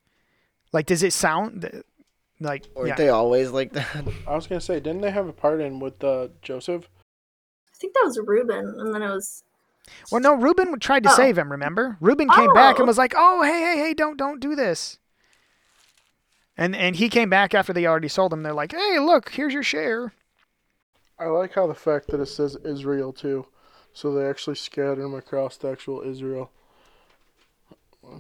Like, 0.73 0.87
does 0.87 1.03
it 1.03 1.13
sound 1.13 1.63
th- 1.63 1.85
like 2.41 2.65
Weren't 2.75 2.89
yeah. 2.89 2.95
they 2.95 3.09
always 3.11 3.51
like 3.51 3.73
that? 3.73 4.05
I 4.27 4.35
was 4.35 4.47
gonna 4.47 4.61
say, 4.61 4.81
didn't 4.81 5.03
they 5.03 5.11
have 5.11 5.29
a 5.29 5.33
part 5.33 5.61
in 5.61 5.81
with 5.81 6.03
uh, 6.03 6.29
Joseph? 6.41 6.89
I 7.75 7.77
think 7.79 7.95
that 7.95 8.05
was 8.05 8.19
Reuben, 8.25 8.75
and 8.79 8.95
then 8.95 9.03
it 9.03 9.11
was 9.11 9.44
Well, 10.11 10.21
no, 10.21 10.35
Reuben 10.35 10.79
tried 10.79 11.03
to 11.05 11.11
Oh. 11.11 11.17
save 11.17 11.37
him. 11.39 11.51
Remember, 11.53 11.97
Reuben 12.01 12.29
came 12.29 12.53
back 12.55 12.77
and 12.77 12.85
Oh. 12.85 12.87
was 12.87 12.99
like, 12.99 13.15
"Oh, 13.17 13.43
hey, 13.43 13.61
hey, 13.61 13.79
hey, 13.79 13.95
don't, 13.95 14.17
don't 14.17 14.41
do 14.41 14.55
this." 14.55 14.99
And 16.57 16.75
and 16.77 16.97
he 16.97 17.09
came 17.09 17.29
back 17.31 17.55
after 17.55 17.73
they 17.73 17.87
already 17.87 18.09
sold 18.09 18.33
him. 18.33 18.43
They're 18.43 18.53
like, 18.53 18.73
"Hey, 18.73 18.99
look, 18.99 19.31
here's 19.31 19.53
your 19.53 19.63
share." 19.63 20.13
I 21.19 21.27
like 21.27 21.55
how 21.55 21.67
the 21.67 21.75
fact 21.75 22.09
that 22.09 22.21
it 22.21 22.27
says 22.27 22.57
Israel 22.65 23.13
too, 23.13 23.47
so 23.93 24.13
they 24.13 24.29
actually 24.29 24.57
scatter 24.57 24.97
them 24.97 25.15
across 25.15 25.57
the 25.57 25.69
actual 25.71 26.03
Israel 26.03 26.51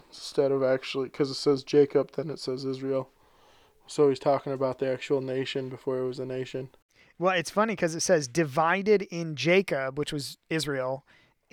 instead 0.08 0.50
of 0.50 0.62
actually 0.62 1.08
because 1.08 1.30
it 1.30 1.34
says 1.34 1.62
Jacob, 1.62 2.12
then 2.12 2.30
it 2.30 2.38
says 2.38 2.64
Israel. 2.64 3.10
So 3.86 4.08
he's 4.08 4.18
talking 4.18 4.52
about 4.52 4.78
the 4.78 4.90
actual 4.90 5.20
nation 5.20 5.68
before 5.68 5.98
it 5.98 6.06
was 6.06 6.18
a 6.18 6.24
nation. 6.26 6.70
Well, 7.18 7.34
it's 7.36 7.50
funny 7.50 7.72
because 7.74 7.94
it 7.94 8.00
says 8.00 8.26
divided 8.26 9.02
in 9.02 9.36
Jacob, 9.36 9.98
which 9.98 10.12
was 10.12 10.38
Israel, 10.48 11.04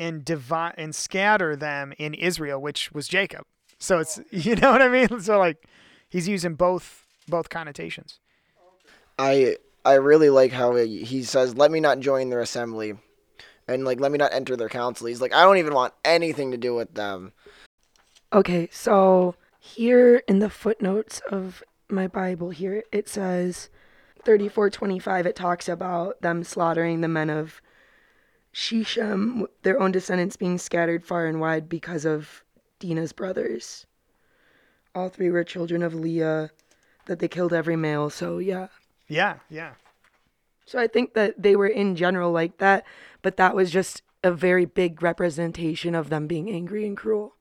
and 0.02 0.26
divide 0.26 0.74
and 0.78 0.96
scatter 0.96 1.56
them 1.56 1.94
in 2.00 2.16
Israel, 2.16 2.60
which 2.60 2.92
was 2.92 3.08
Jacob. 3.08 3.46
So 3.78 4.00
it's 4.00 4.20
you 4.32 4.56
know 4.56 4.72
what 4.72 4.82
I 4.82 4.90
mean. 4.90 5.22
So 5.22 5.38
like, 5.38 5.64
he's 6.10 6.28
using 6.28 6.56
both 6.56 7.06
both 7.28 7.50
connotations. 7.50 8.20
I 9.20 9.58
I 9.86 9.94
really 9.94 10.30
like 10.30 10.52
how 10.52 10.76
he 10.76 11.04
he 11.04 11.24
says, 11.24 11.56
"Let 11.56 11.72
me 11.72 11.80
not 11.80 12.00
join 12.00 12.30
their 12.30 12.42
assembly," 12.42 12.96
and 13.68 13.86
like, 13.86 14.00
"Let 14.00 14.12
me 14.12 14.18
not 14.18 14.34
enter 14.34 14.58
their 14.58 14.70
council." 14.70 15.08
He's 15.08 15.22
like, 15.22 15.34
"I 15.34 15.44
don't 15.44 15.58
even 15.58 15.76
want 15.76 15.94
anything 16.04 16.52
to 16.52 16.58
do 16.58 16.74
with 16.74 16.96
them." 16.96 17.34
Okay, 18.34 18.70
so 18.72 19.36
here 19.60 20.24
in 20.28 20.40
the 20.40 20.50
footnotes 20.50 21.22
of 21.30 21.62
my 21.88 22.08
Bible 22.08 22.50
here 22.52 22.84
it 22.92 23.10
says 23.10 23.70
3425 24.24 25.26
it 25.26 25.36
talks 25.36 25.68
about 25.68 26.22
them 26.22 26.42
slaughtering 26.42 27.02
the 27.02 27.08
men 27.08 27.30
of 27.30 27.62
Shechem, 28.52 29.12
um, 29.42 29.48
their 29.64 29.80
own 29.80 29.92
descendants 29.92 30.36
being 30.36 30.58
scattered 30.58 31.06
far 31.06 31.26
and 31.26 31.40
wide 31.40 31.70
because 31.70 32.06
of 32.06 32.44
Dinah's 32.80 33.14
brothers. 33.14 33.86
All 34.94 35.10
three 35.10 35.30
were 35.30 35.44
children 35.44 35.84
of 35.84 35.94
Leah 35.94 36.52
that 37.06 37.20
they 37.20 37.28
killed 37.28 37.54
every 37.54 37.76
male. 37.76 38.10
So 38.10 38.40
yeah. 38.40 38.68
Yeah, 39.08 39.38
yeah. 39.50 39.74
So 40.66 40.80
I 40.80 40.88
think 40.88 41.14
that 41.14 41.42
they 41.42 41.56
were 41.56 41.68
in 41.68 41.96
general 41.96 42.32
like 42.32 42.58
that, 42.58 42.86
but 43.22 43.38
that 43.38 43.56
was 43.56 43.72
just 43.72 44.02
a 44.24 44.32
very 44.32 44.66
big 44.66 45.02
representation 45.02 45.96
of 45.96 46.10
them 46.10 46.28
being 46.28 46.50
angry 46.50 46.86
and 46.86 46.96
cruel. 46.96 47.36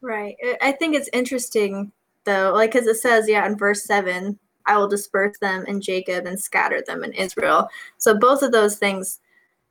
Right. 0.00 0.36
I- 0.44 0.58
I 0.60 0.72
think 0.72 0.94
it's 0.94 1.10
interesting 1.12 1.92
though, 2.24 2.52
like 2.52 2.72
because 2.72 2.86
it 2.86 2.96
says, 2.96 3.28
yeah, 3.28 3.46
in 3.46 3.56
verse 3.56 3.84
seven, 3.84 4.38
I 4.66 4.76
will 4.76 4.88
disperse 4.88 5.38
them 5.38 5.64
in 5.66 5.80
Jacob 5.80 6.26
and 6.26 6.38
scatter 6.38 6.82
them 6.84 7.04
in 7.04 7.12
Israel. 7.12 7.68
So 7.98 8.18
both 8.18 8.42
of 8.42 8.52
those 8.52 8.76
things 8.76 9.20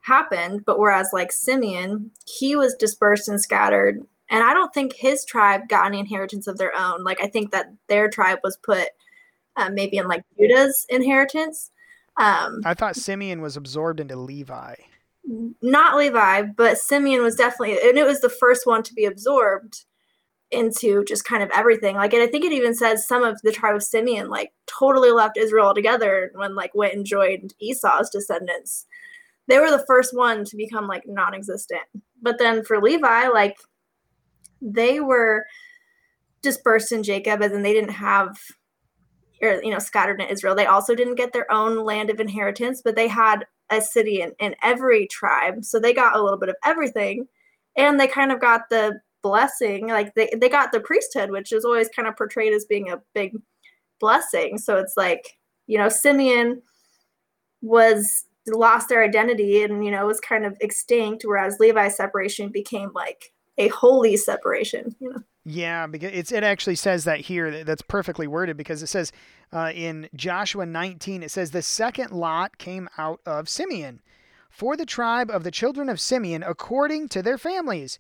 happened, 0.06 0.64
but 0.66 0.80
whereas 0.80 1.10
like 1.12 1.32
Simeon, 1.32 2.12
he 2.26 2.56
was 2.56 2.76
dispersed 2.76 3.28
and 3.28 3.42
scattered, 3.42 4.02
and 4.30 4.44
I 4.44 4.54
don't 4.54 4.74
think 4.74 4.94
his 4.94 5.26
tribe 5.26 5.68
got 5.68 5.88
any 5.88 6.00
inheritance 6.00 6.48
of 6.48 6.58
their 6.58 6.76
own. 6.76 7.04
Like 7.04 7.22
I 7.22 7.28
think 7.28 7.52
that 7.52 7.74
their 7.88 8.10
tribe 8.10 8.40
was 8.44 8.58
put 8.58 8.90
uh, 9.56 9.70
maybe 9.70 9.98
in 9.98 10.08
like 10.08 10.24
Judah's 10.40 10.86
inheritance. 10.90 11.72
Um, 12.18 12.62
I 12.64 12.74
thought 12.74 12.96
Simeon 12.96 13.42
was 13.42 13.58
absorbed 13.58 14.00
into 14.00 14.16
Levi. 14.16 14.76
not 15.62 15.98
Levi, 15.98 16.44
but 16.44 16.78
Simeon 16.78 17.22
was 17.22 17.36
definitely, 17.36 17.78
and 17.88 17.98
it 17.98 18.06
was 18.06 18.22
the 18.22 18.30
first 18.30 18.66
one 18.66 18.84
to 18.84 18.94
be 18.94 19.06
absorbed 19.06 19.86
into 20.52 21.04
just 21.06 21.26
kind 21.26 21.44
of 21.44 21.50
everything. 21.54 21.96
Like, 21.96 22.14
and 22.14 22.24
I 22.24 22.28
think 22.28 22.46
it 22.46 22.54
even 22.54 22.76
says 22.76 23.08
some 23.08 23.24
of 23.24 23.42
the 23.42 23.52
tribe 23.52 23.76
of 23.76 23.84
Simeon 23.84 24.30
like 24.30 24.54
totally 24.68 25.12
left 25.12 25.38
Israel 25.38 25.68
altogether 25.68 26.32
when 26.36 26.56
like 26.56 26.74
went 26.76 26.94
and 26.94 27.06
joined 27.06 27.54
Esau's 27.60 28.10
descendants. 28.10 28.86
They 29.48 29.60
were 29.60 29.72
the 29.72 29.86
first 29.86 30.16
one 30.16 30.44
to 30.46 30.58
become 30.58 30.88
like 30.88 31.04
non-existent. 31.06 31.84
But 32.22 32.40
then 32.40 32.64
for 32.64 32.82
Levi, 32.82 33.28
like 33.28 33.58
they 34.62 35.00
were 35.00 35.46
dispersed 36.42 36.92
in 36.92 37.04
Jacob, 37.04 37.42
and 37.42 37.54
in 37.54 37.64
they 37.64 37.74
didn't 37.74 37.90
have 37.92 38.38
or 39.42 39.62
you 39.64 39.72
know 39.72 39.80
scattered 39.80 40.22
in 40.22 40.30
Israel. 40.30 40.56
They 40.56 40.66
also 40.66 40.96
didn't 40.96 41.16
get 41.16 41.34
their 41.34 41.52
own 41.52 41.84
land 41.84 42.10
of 42.10 42.20
inheritance, 42.20 42.82
but 42.84 42.96
they 42.96 43.08
had 43.08 43.46
a 43.70 43.82
city 43.82 44.22
in, 44.22 44.32
in 44.40 44.56
every 44.62 45.08
tribe. 45.08 45.66
So 45.66 45.80
they 45.80 45.94
got 45.94 46.16
a 46.16 46.22
little 46.22 46.40
bit 46.40 46.50
of 46.50 46.56
everything. 46.64 47.28
And 47.78 48.00
they 48.00 48.08
kind 48.08 48.32
of 48.32 48.40
got 48.40 48.70
the 48.70 49.00
blessing, 49.22 49.88
like 49.88 50.14
they, 50.16 50.30
they 50.38 50.50
got 50.50 50.72
the 50.72 50.80
priesthood, 50.80 51.32
which 51.32 51.52
is 51.52 51.66
always 51.66 51.90
kind 51.90 52.08
of 52.08 52.16
portrayed 52.16 52.54
as 52.54 52.66
being 52.66 52.90
a 52.90 53.02
big 53.14 53.34
blessing. 54.00 54.58
So 54.58 54.78
it's 54.78 54.94
like, 54.96 55.38
you 55.68 55.78
know, 55.78 55.90
Simeon 55.90 56.62
was 57.62 58.26
lost 58.48 58.90
their 58.90 59.04
identity 59.04 59.64
and, 59.64 59.84
you 59.84 59.92
know, 59.92 60.06
was 60.06 60.20
kind 60.20 60.46
of 60.46 60.58
extinct, 60.62 61.24
whereas 61.26 61.58
Levi's 61.60 61.96
separation 61.96 62.50
became 62.50 62.92
like 62.94 63.32
a 63.58 63.68
holy 63.70 64.18
separation, 64.18 64.96
you 65.00 65.10
know. 65.10 65.22
Yeah, 65.48 65.86
because 65.86 66.12
it's 66.12 66.32
it 66.32 66.44
actually 66.44 66.76
says 66.76 67.04
that 67.04 67.20
here. 67.20 67.64
That's 67.64 67.84
perfectly 67.84 68.26
worded 68.26 68.58
because 68.58 68.82
it 68.82 68.88
says 68.88 69.12
uh, 69.54 69.72
in 69.76 70.10
Joshua 70.16 70.66
19, 70.66 71.22
it 71.22 71.30
says 71.30 71.52
the 71.52 71.62
second 71.62 72.12
lot 72.12 72.58
came 72.58 72.90
out 72.98 73.20
of 73.28 73.48
Simeon, 73.48 74.02
for 74.50 74.76
the 74.76 74.88
tribe 74.88 75.30
of 75.30 75.44
the 75.44 75.52
children 75.52 75.88
of 75.88 76.00
Simeon 76.00 76.42
according 76.42 77.10
to 77.10 77.22
their 77.22 77.38
families, 77.38 78.00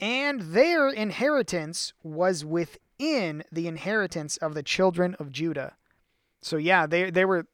and 0.00 0.40
their 0.40 0.88
inheritance 0.88 1.92
was 2.02 2.44
within 2.44 3.44
the 3.52 3.68
inheritance 3.68 4.36
of 4.38 4.54
the 4.54 4.64
children 4.64 5.14
of 5.20 5.30
Judah. 5.30 5.76
So 6.40 6.56
yeah, 6.56 6.86
they 6.86 7.12
they 7.12 7.24
were 7.24 7.46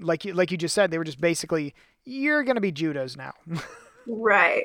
like 0.00 0.24
you 0.24 0.34
like 0.34 0.50
you 0.50 0.56
just 0.56 0.74
said, 0.74 0.90
they 0.90 0.98
were 0.98 1.04
just 1.04 1.20
basically 1.20 1.74
you're 2.04 2.44
gonna 2.44 2.60
be 2.60 2.72
Judah's 2.72 3.16
now. 3.16 3.32
Right. 4.06 4.64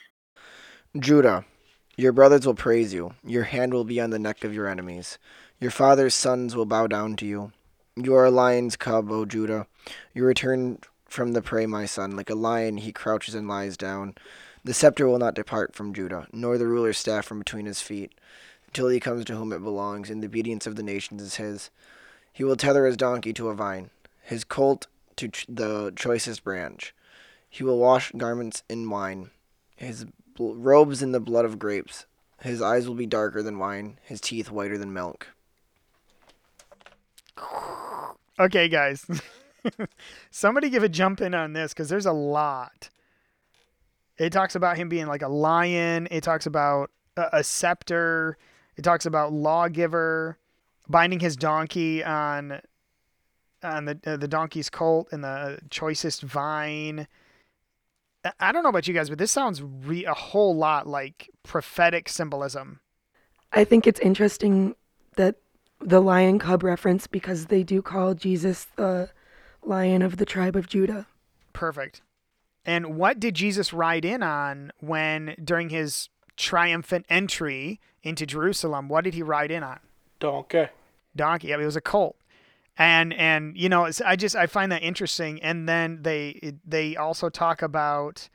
Judah, 0.98 1.44
your 1.96 2.12
brothers 2.12 2.46
will 2.46 2.54
praise 2.54 2.94
you. 2.94 3.12
Your 3.24 3.44
hand 3.44 3.74
will 3.74 3.84
be 3.84 4.00
on 4.00 4.10
the 4.10 4.18
neck 4.18 4.42
of 4.44 4.54
your 4.54 4.68
enemies. 4.68 5.18
Your 5.60 5.70
father's 5.70 6.14
sons 6.14 6.56
will 6.56 6.64
bow 6.64 6.86
down 6.86 7.16
to 7.16 7.26
you. 7.26 7.52
You 7.94 8.14
are 8.14 8.24
a 8.26 8.30
lion's 8.30 8.76
cub, 8.76 9.10
O 9.10 9.24
Judah. 9.24 9.66
You 10.14 10.24
return 10.24 10.78
from 11.06 11.32
the 11.32 11.42
prey, 11.42 11.66
my 11.66 11.86
son. 11.86 12.16
Like 12.16 12.30
a 12.30 12.34
lion, 12.34 12.78
he 12.78 12.92
crouches 12.92 13.34
and 13.34 13.48
lies 13.48 13.76
down. 13.76 14.14
The 14.64 14.74
scepter 14.74 15.06
will 15.06 15.18
not 15.18 15.34
depart 15.34 15.74
from 15.74 15.94
Judah, 15.94 16.26
nor 16.32 16.58
the 16.58 16.66
ruler's 16.66 16.98
staff 16.98 17.24
from 17.24 17.38
between 17.38 17.66
his 17.66 17.80
feet, 17.80 18.12
until 18.66 18.88
he 18.88 19.00
comes 19.00 19.24
to 19.26 19.36
whom 19.36 19.52
it 19.52 19.62
belongs, 19.62 20.10
and 20.10 20.22
the 20.22 20.26
obedience 20.26 20.66
of 20.66 20.76
the 20.76 20.82
nations 20.82 21.22
is 21.22 21.36
his. 21.36 21.70
He 22.32 22.44
will 22.44 22.56
tether 22.56 22.84
his 22.84 22.96
donkey 22.96 23.32
to 23.34 23.48
a 23.48 23.54
vine, 23.54 23.90
his 24.26 24.42
colt 24.42 24.88
to 25.14 25.28
ch- 25.28 25.46
the 25.48 25.92
choicest 25.94 26.42
branch. 26.42 26.92
He 27.48 27.62
will 27.62 27.78
wash 27.78 28.10
garments 28.16 28.64
in 28.68 28.90
wine, 28.90 29.30
his 29.76 30.04
bl- 30.34 30.54
robes 30.54 31.00
in 31.00 31.12
the 31.12 31.20
blood 31.20 31.44
of 31.44 31.60
grapes. 31.60 32.06
His 32.42 32.60
eyes 32.60 32.88
will 32.88 32.96
be 32.96 33.06
darker 33.06 33.40
than 33.40 33.60
wine, 33.60 33.98
his 34.02 34.20
teeth 34.20 34.50
whiter 34.50 34.76
than 34.76 34.92
milk. 34.92 35.28
Okay, 38.38 38.68
guys. 38.68 39.06
Somebody 40.30 40.70
give 40.70 40.82
a 40.82 40.88
jump 40.88 41.20
in 41.20 41.32
on 41.32 41.52
this 41.52 41.72
because 41.72 41.88
there's 41.88 42.04
a 42.04 42.12
lot. 42.12 42.90
It 44.18 44.30
talks 44.30 44.56
about 44.56 44.76
him 44.76 44.88
being 44.88 45.06
like 45.06 45.22
a 45.22 45.28
lion. 45.28 46.08
It 46.10 46.24
talks 46.24 46.46
about 46.46 46.90
a, 47.16 47.28
a 47.34 47.44
scepter. 47.44 48.36
It 48.76 48.82
talks 48.82 49.06
about 49.06 49.32
lawgiver, 49.32 50.36
binding 50.88 51.20
his 51.20 51.36
donkey 51.36 52.02
on 52.02 52.60
on 53.66 53.84
the 53.86 53.98
uh, 54.06 54.16
the 54.16 54.28
donkey's 54.28 54.70
colt 54.70 55.08
and 55.12 55.22
the 55.24 55.58
choicest 55.70 56.22
vine. 56.22 57.06
I- 58.24 58.32
I 58.40 58.52
don't 58.52 58.62
know 58.62 58.68
about 58.70 58.88
you 58.88 58.94
guys, 58.94 59.08
but 59.08 59.18
this 59.18 59.32
sounds 59.32 59.62
re- 59.62 60.04
a 60.04 60.14
whole 60.14 60.56
lot 60.56 60.86
like 60.86 61.30
prophetic 61.42 62.08
symbolism. 62.08 62.80
I 63.52 63.64
think 63.64 63.86
it's 63.86 64.00
interesting 64.00 64.74
that 65.16 65.36
the 65.80 66.00
lion 66.00 66.38
cub 66.38 66.62
reference 66.62 67.06
because 67.06 67.46
they 67.46 67.62
do 67.62 67.82
call 67.82 68.14
Jesus 68.14 68.66
the 68.76 69.10
lion 69.62 70.02
of 70.02 70.16
the 70.16 70.26
tribe 70.26 70.56
of 70.56 70.66
Judah. 70.68 71.06
Perfect. 71.52 72.02
And 72.64 72.96
what 72.96 73.20
did 73.20 73.34
Jesus 73.34 73.72
ride 73.72 74.04
in 74.04 74.22
on 74.22 74.72
when 74.80 75.36
during 75.42 75.68
his 75.68 76.08
triumphant 76.36 77.06
entry 77.08 77.80
into 78.02 78.26
Jerusalem? 78.26 78.88
What 78.88 79.04
did 79.04 79.14
he 79.14 79.22
ride 79.22 79.50
in 79.50 79.62
on? 79.62 79.78
Donkey. 80.18 80.66
Donkey. 81.14 81.52
I 81.54 81.56
mean, 81.56 81.62
it 81.62 81.66
was 81.66 81.76
a 81.76 81.80
colt. 81.80 82.16
And 82.78 83.14
and 83.14 83.56
you 83.56 83.68
know, 83.68 83.88
I 84.04 84.16
just 84.16 84.36
I 84.36 84.46
find 84.46 84.70
that 84.72 84.82
interesting. 84.82 85.42
And 85.42 85.68
then 85.68 86.00
they 86.02 86.54
they 86.64 86.96
also 86.96 87.28
talk 87.28 87.62
about 87.62 88.28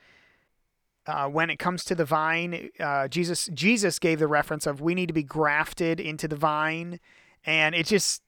uh, 1.08 1.28
when 1.28 1.50
it 1.50 1.58
comes 1.58 1.84
to 1.86 1.96
the 1.96 2.06
vine, 2.06 2.70
uh, 2.80 3.08
Jesus 3.08 3.50
Jesus 3.54 4.00
gave 4.00 4.20
the 4.20 4.28
reference 4.28 4.68
of 4.68 4.82
we 4.82 4.96
need 4.96 5.08
to 5.08 5.14
be 5.14 5.24
grafted 5.24 6.00
into 6.00 6.28
the 6.28 6.36
vine, 6.36 7.00
and 7.46 7.76
it 7.76 7.86
just 7.88 8.22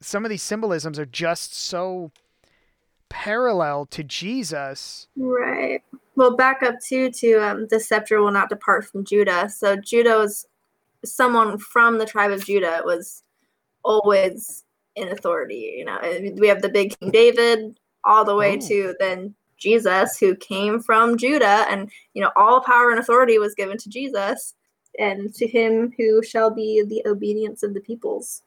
some 0.00 0.24
of 0.24 0.30
these 0.30 0.42
symbolisms 0.42 0.98
are 0.98 1.06
just 1.06 1.54
so 1.54 2.10
parallel 3.10 3.84
to 3.86 4.02
Jesus. 4.02 5.08
Right. 5.16 5.82
Well, 6.16 6.36
back 6.36 6.62
up 6.62 6.76
too 6.80 7.10
to 7.10 7.34
um, 7.36 7.66
the 7.68 7.80
scepter 7.80 8.20
will 8.20 8.30
not 8.30 8.48
depart 8.48 8.86
from 8.86 9.04
Judah. 9.04 9.48
So 9.48 9.76
Judah 9.76 10.16
was 10.16 10.46
someone 11.04 11.58
from 11.58 11.98
the 11.98 12.06
tribe 12.06 12.30
of 12.30 12.44
Judah 12.44 12.82
was 12.84 13.22
always 13.84 14.64
in 14.96 15.08
authority. 15.08 15.74
You 15.78 15.84
know, 15.84 15.98
we 16.38 16.48
have 16.48 16.62
the 16.62 16.68
big 16.68 16.98
King 16.98 17.10
David 17.10 17.78
all 18.04 18.24
the 18.24 18.36
way 18.36 18.56
Oh. 18.56 18.68
to 18.68 18.94
then 18.98 19.34
Jesus, 19.58 20.18
who 20.18 20.34
came 20.36 20.80
from 20.80 21.18
Judah, 21.18 21.66
and 21.68 21.90
you 22.14 22.22
know 22.22 22.30
all 22.36 22.60
power 22.62 22.90
and 22.90 22.98
authority 22.98 23.38
was 23.38 23.54
given 23.54 23.76
to 23.78 23.90
Jesus, 23.90 24.54
and 24.98 25.34
to 25.34 25.46
him 25.46 25.92
who 25.98 26.22
shall 26.22 26.50
be 26.50 26.82
the 26.82 27.02
obedience 27.06 27.62
of 27.62 27.74
the 27.74 27.80
peoples. 27.80 28.42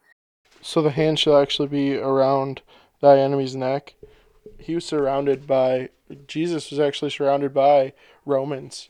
So 0.60 0.82
the 0.82 0.90
hand 0.90 1.18
shall 1.18 1.36
actually 1.36 1.68
be 1.68 1.96
around 1.96 2.62
thy 3.00 3.18
enemy's 3.18 3.54
neck. 3.54 3.94
He 4.58 4.74
was 4.74 4.84
surrounded 4.84 5.46
by 5.46 5.90
Jesus 6.26 6.70
was 6.70 6.80
actually 6.80 7.10
surrounded 7.10 7.54
by 7.54 7.92
Romans. 8.26 8.88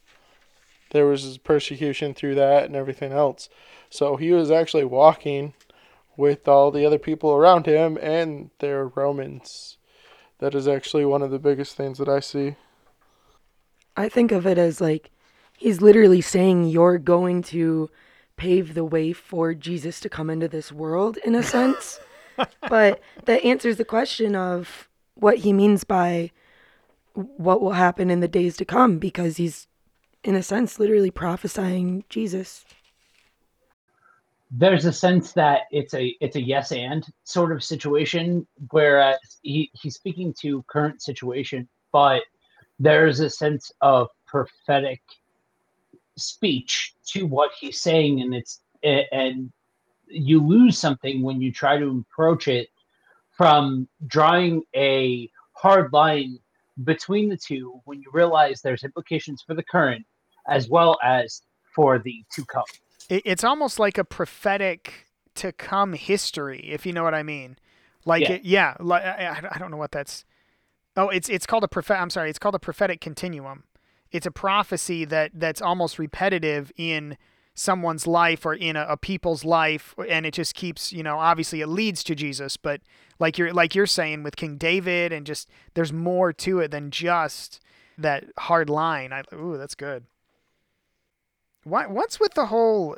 There 0.90 1.06
was 1.06 1.38
persecution 1.38 2.14
through 2.14 2.36
that 2.36 2.64
and 2.64 2.76
everything 2.76 3.12
else. 3.12 3.48
So 3.90 4.16
he 4.16 4.32
was 4.32 4.50
actually 4.50 4.84
walking 4.84 5.54
with 6.16 6.46
all 6.48 6.70
the 6.70 6.86
other 6.86 6.98
people 6.98 7.32
around 7.32 7.66
him 7.66 7.98
and 8.00 8.50
they're 8.58 8.86
Romans. 8.86 9.78
That 10.38 10.54
is 10.54 10.68
actually 10.68 11.04
one 11.04 11.22
of 11.22 11.30
the 11.30 11.38
biggest 11.38 11.76
things 11.76 11.98
that 11.98 12.08
I 12.08 12.20
see. 12.20 12.56
I 13.96 14.08
think 14.08 14.32
of 14.32 14.46
it 14.46 14.58
as 14.58 14.80
like 14.80 15.10
he's 15.56 15.80
literally 15.80 16.20
saying 16.20 16.66
you're 16.66 16.98
going 16.98 17.42
to 17.42 17.90
pave 18.36 18.74
the 18.74 18.84
way 18.84 19.12
for 19.12 19.54
Jesus 19.54 20.00
to 20.00 20.08
come 20.08 20.28
into 20.28 20.48
this 20.48 20.72
world 20.72 21.16
in 21.18 21.34
a 21.34 21.42
sense. 21.56 22.00
but 22.68 23.00
that 23.26 23.44
answers 23.44 23.76
the 23.76 23.84
question 23.84 24.34
of 24.34 24.88
what 25.14 25.38
he 25.38 25.52
means 25.52 25.84
by 25.84 26.30
what 27.14 27.60
will 27.60 27.72
happen 27.72 28.10
in 28.10 28.20
the 28.20 28.28
days 28.28 28.56
to 28.56 28.64
come 28.64 28.98
because 28.98 29.36
he's 29.36 29.68
in 30.24 30.34
a 30.34 30.42
sense 30.42 30.80
literally 30.80 31.10
prophesying 31.10 32.02
Jesus. 32.08 32.64
There's 34.56 34.84
a 34.84 34.92
sense 34.92 35.32
that 35.32 35.62
it's 35.72 35.94
a 35.94 36.14
it's 36.20 36.36
a 36.36 36.42
yes 36.42 36.70
and 36.70 37.04
sort 37.24 37.50
of 37.50 37.62
situation 37.62 38.46
whereas 38.70 39.18
he, 39.42 39.70
he's 39.74 39.94
speaking 39.94 40.32
to 40.40 40.62
current 40.68 41.02
situation 41.02 41.68
but 41.92 42.22
there's 42.78 43.18
a 43.18 43.28
sense 43.28 43.72
of 43.80 44.08
prophetic 44.26 45.00
speech 46.16 46.94
to 47.04 47.26
what 47.26 47.50
he's 47.58 47.80
saying 47.80 48.20
and 48.20 48.34
it's 48.34 48.60
and 48.84 49.50
you 50.06 50.40
lose 50.40 50.78
something 50.78 51.22
when 51.22 51.40
you 51.40 51.50
try 51.50 51.76
to 51.76 52.04
approach 52.08 52.46
it 52.46 52.68
from 53.36 53.88
drawing 54.06 54.62
a 54.76 55.28
hard 55.54 55.92
line 55.92 56.38
between 56.84 57.28
the 57.28 57.36
two 57.36 57.80
when 57.86 58.00
you 58.00 58.08
realize 58.12 58.60
there's 58.60 58.84
implications 58.84 59.42
for 59.44 59.54
the 59.54 59.64
current 59.64 60.06
as 60.48 60.68
well 60.68 60.96
as 61.02 61.42
for 61.74 61.98
the 61.98 62.22
to 62.32 62.44
come 62.44 62.62
it's 63.08 63.44
almost 63.44 63.78
like 63.78 63.98
a 63.98 64.04
prophetic 64.04 65.06
to 65.36 65.52
come 65.52 65.92
history, 65.94 66.60
if 66.70 66.86
you 66.86 66.92
know 66.92 67.02
what 67.02 67.14
I 67.14 67.22
mean. 67.22 67.56
Like 68.04 68.22
Yeah. 68.22 68.32
it, 68.32 68.44
yeah. 68.44 68.74
Like, 68.80 69.02
I, 69.04 69.48
I- 69.52 69.58
don't 69.58 69.70
know 69.70 69.76
what 69.76 69.92
that's. 69.92 70.24
Oh, 70.96 71.08
it's 71.08 71.28
it's 71.28 71.46
called 71.46 71.64
a 71.64 71.68
prophet. 71.68 71.94
I'm 72.00 72.10
sorry. 72.10 72.30
It's 72.30 72.38
called 72.38 72.54
a 72.54 72.58
prophetic 72.60 73.00
continuum. 73.00 73.64
It's 74.12 74.26
a 74.26 74.30
prophecy 74.30 75.04
that 75.06 75.32
that's 75.34 75.60
almost 75.60 75.98
repetitive 75.98 76.70
in 76.76 77.16
someone's 77.56 78.06
life 78.06 78.44
or 78.46 78.54
in 78.54 78.76
a, 78.76 78.86
a 78.88 78.96
people's 78.96 79.44
life, 79.44 79.94
and 80.08 80.24
it 80.24 80.34
just 80.34 80.54
keeps 80.54 80.92
you 80.92 81.02
know. 81.02 81.18
Obviously, 81.18 81.60
it 81.62 81.66
leads 81.66 82.04
to 82.04 82.14
Jesus, 82.14 82.56
but 82.56 82.80
like 83.18 83.38
you're 83.38 83.52
like 83.52 83.74
you're 83.74 83.86
saying 83.86 84.22
with 84.22 84.36
King 84.36 84.56
David, 84.56 85.12
and 85.12 85.26
just 85.26 85.48
there's 85.74 85.92
more 85.92 86.32
to 86.32 86.60
it 86.60 86.70
than 86.70 86.92
just 86.92 87.58
that 87.98 88.24
hard 88.38 88.70
line. 88.70 89.12
I, 89.12 89.22
ooh, 89.34 89.56
that's 89.58 89.74
good. 89.74 90.04
What 91.64 91.90
what's 91.90 92.20
with 92.20 92.34
the 92.34 92.46
whole 92.46 92.96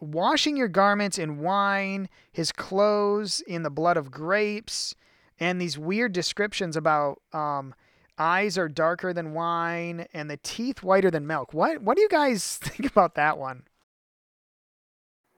washing 0.00 0.56
your 0.56 0.68
garments 0.68 1.18
in 1.18 1.40
wine, 1.40 2.08
his 2.32 2.52
clothes 2.52 3.40
in 3.42 3.62
the 3.62 3.70
blood 3.70 3.96
of 3.96 4.10
grapes, 4.10 4.94
and 5.38 5.60
these 5.60 5.78
weird 5.78 6.12
descriptions 6.12 6.76
about 6.76 7.20
um, 7.32 7.74
eyes 8.18 8.58
are 8.58 8.68
darker 8.68 9.12
than 9.12 9.32
wine 9.32 10.06
and 10.12 10.30
the 10.30 10.38
teeth 10.42 10.82
whiter 10.82 11.10
than 11.10 11.26
milk. 11.26 11.54
What 11.54 11.82
what 11.82 11.96
do 11.96 12.02
you 12.02 12.08
guys 12.08 12.56
think 12.62 12.90
about 12.90 13.14
that 13.14 13.38
one? 13.38 13.62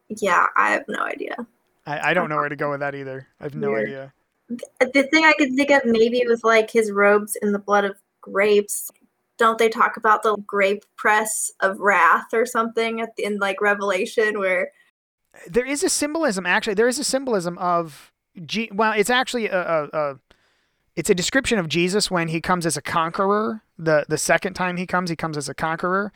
Yeah, 0.09 0.47
I 0.57 0.71
have 0.73 0.85
no 0.89 1.03
idea. 1.03 1.37
I, 1.87 2.11
I 2.11 2.15
don't 2.15 2.29
know 2.29 2.37
where 2.37 2.49
to 2.49 2.57
go 2.57 2.71
with 2.71 2.81
that 2.81 2.95
either. 2.95 3.27
I 3.41 3.45
have 3.45 3.55
no 3.55 3.71
Weird. 3.71 3.89
idea. 3.89 4.13
The 4.81 5.05
thing 5.05 5.25
I 5.25 5.33
could 5.33 5.55
think 5.55 5.71
of 5.71 5.83
maybe 5.85 6.23
was 6.27 6.45
like 6.45 6.71
his 6.71 6.91
robes 6.93 7.37
in 7.41 7.53
the 7.53 7.59
blood 7.59 7.85
of 7.85 7.97
grapes. 8.21 8.91
Don't 9.43 9.59
they 9.59 9.69
talk 9.69 9.97
about 9.97 10.23
the 10.23 10.37
grape 10.47 10.85
press 10.95 11.51
of 11.59 11.81
wrath 11.81 12.33
or 12.33 12.47
something 12.47 13.05
in 13.19 13.39
like 13.39 13.61
Revelation 13.61 14.39
where 14.39 14.71
There 15.49 15.67
is 15.67 15.83
a 15.83 15.89
symbolism 15.89 16.47
actually. 16.47 16.75
There 16.75 16.87
is 16.87 17.01
a 17.01 17.05
symbolism 17.05 17.59
of 17.59 18.13
G. 18.47 18.71
Well, 18.73 18.93
it's 18.93 19.11
actually 19.11 19.47
a, 19.47 19.61
a, 19.61 19.89
a 19.93 20.19
it's 20.95 21.11
a 21.11 21.15
description 21.15 21.59
of 21.59 21.69
Jesus 21.69 22.09
when 22.09 22.29
he 22.29 22.41
comes 22.41 22.65
as 22.65 22.77
a 22.77 22.83
conqueror. 22.83 23.63
The 23.77 24.07
the 24.09 24.17
second 24.17 24.55
time 24.55 24.77
he 24.77 24.87
comes, 24.87 25.11
he 25.11 25.17
comes 25.17 25.37
as 25.37 25.49
a 25.49 25.55
conqueror, 25.55 26.13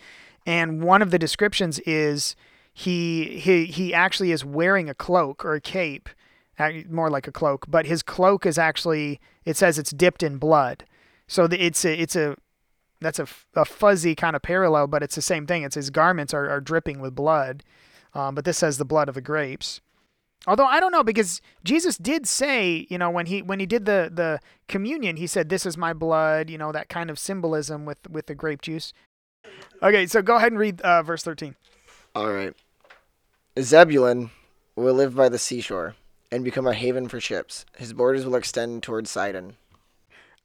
and 0.46 0.80
one 0.84 1.02
of 1.02 1.10
the 1.10 1.18
descriptions 1.18 1.80
is 1.80 2.36
he 2.72 3.40
he 3.40 3.64
he 3.64 3.92
actually 3.92 4.30
is 4.30 4.44
wearing 4.44 4.88
a 4.88 4.94
cloak 4.94 5.44
or 5.44 5.54
a 5.54 5.60
cape, 5.60 6.08
more 6.88 7.10
like 7.10 7.26
a 7.26 7.32
cloak, 7.32 7.66
but 7.66 7.86
his 7.86 8.04
cloak 8.04 8.46
is 8.46 8.56
actually 8.56 9.18
it 9.44 9.56
says 9.56 9.80
it's 9.80 9.90
dipped 9.90 10.22
in 10.22 10.38
blood. 10.38 10.84
So 11.26 11.48
it's 11.50 11.84
a 11.84 12.00
it's 12.00 12.14
a 12.14 12.36
that's 13.06 13.20
a, 13.20 13.28
a 13.54 13.64
fuzzy 13.64 14.16
kind 14.16 14.34
of 14.34 14.42
parallel, 14.42 14.88
but 14.88 15.00
it's 15.00 15.14
the 15.14 15.22
same 15.22 15.46
thing. 15.46 15.62
It's 15.62 15.76
his 15.76 15.90
garments 15.90 16.34
are, 16.34 16.50
are 16.50 16.60
dripping 16.60 17.00
with 17.00 17.14
blood, 17.14 17.62
um, 18.14 18.34
but 18.34 18.44
this 18.44 18.58
says 18.58 18.78
the 18.78 18.84
blood 18.84 19.08
of 19.08 19.14
the 19.14 19.20
grapes. 19.20 19.80
Although 20.48 20.66
I 20.66 20.80
don't 20.80 20.90
know 20.90 21.04
because 21.04 21.40
Jesus 21.62 21.96
did 21.96 22.26
say, 22.26 22.84
you 22.90 22.98
know, 22.98 23.08
when 23.08 23.26
he 23.26 23.42
when 23.42 23.60
he 23.60 23.66
did 23.66 23.84
the 23.84 24.10
the 24.12 24.40
communion, 24.66 25.16
he 25.16 25.28
said, 25.28 25.48
"This 25.48 25.64
is 25.64 25.76
my 25.76 25.92
blood." 25.92 26.50
You 26.50 26.58
know 26.58 26.72
that 26.72 26.88
kind 26.88 27.08
of 27.08 27.18
symbolism 27.18 27.84
with 27.84 27.98
with 28.10 28.26
the 28.26 28.34
grape 28.34 28.60
juice. 28.60 28.92
Okay, 29.82 30.06
so 30.08 30.20
go 30.20 30.36
ahead 30.36 30.50
and 30.50 30.58
read 30.58 30.80
uh, 30.80 31.04
verse 31.04 31.22
thirteen. 31.22 31.54
All 32.14 32.32
right. 32.32 32.54
Zebulun 33.58 34.30
will 34.74 34.94
live 34.94 35.14
by 35.14 35.28
the 35.28 35.38
seashore 35.38 35.94
and 36.32 36.42
become 36.42 36.66
a 36.66 36.74
haven 36.74 37.08
for 37.08 37.20
ships. 37.20 37.64
His 37.78 37.92
borders 37.92 38.26
will 38.26 38.34
extend 38.34 38.82
towards 38.82 39.10
Sidon. 39.10 39.56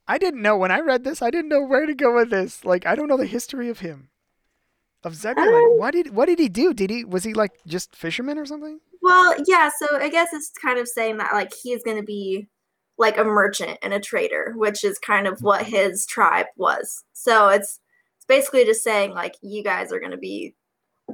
I 0.06 0.18
didn't 0.18 0.42
know 0.42 0.56
when 0.56 0.70
I 0.70 0.80
read 0.80 1.04
this. 1.04 1.22
I 1.22 1.30
didn't 1.30 1.48
know 1.48 1.62
where 1.62 1.86
to 1.86 1.94
go 1.94 2.14
with 2.14 2.30
this. 2.30 2.64
Like 2.64 2.86
I 2.86 2.94
don't 2.94 3.08
know 3.08 3.16
the 3.16 3.26
history 3.26 3.68
of 3.68 3.80
him, 3.80 4.08
of 5.04 5.14
Zebulun. 5.14 5.54
Um, 5.54 5.78
what 5.78 5.92
did 5.92 6.14
what 6.14 6.26
did 6.26 6.38
he 6.38 6.48
do? 6.48 6.74
Did 6.74 6.90
he 6.90 7.04
was 7.04 7.24
he 7.24 7.34
like 7.34 7.52
just 7.66 7.94
fisherman 7.94 8.38
or 8.38 8.46
something? 8.46 8.80
Well, 9.00 9.34
yeah, 9.46 9.70
so 9.76 9.96
I 9.96 10.08
guess 10.08 10.28
it's 10.32 10.50
kind 10.50 10.78
of 10.78 10.88
saying 10.88 11.18
that 11.18 11.32
like 11.32 11.52
he's 11.62 11.82
going 11.82 11.96
to 11.96 12.04
be 12.04 12.48
like 12.98 13.18
a 13.18 13.24
merchant 13.24 13.78
and 13.82 13.92
a 13.92 14.00
trader, 14.00 14.52
which 14.56 14.84
is 14.84 14.98
kind 14.98 15.26
of 15.26 15.42
what 15.42 15.66
his 15.66 16.06
tribe 16.06 16.46
was. 16.56 17.04
So 17.12 17.48
it's 17.48 17.80
it's 18.16 18.26
basically 18.26 18.64
just 18.64 18.84
saying 18.84 19.12
like 19.12 19.34
you 19.42 19.64
guys 19.64 19.92
are 19.92 20.00
going 20.00 20.12
to 20.12 20.18
be 20.18 20.54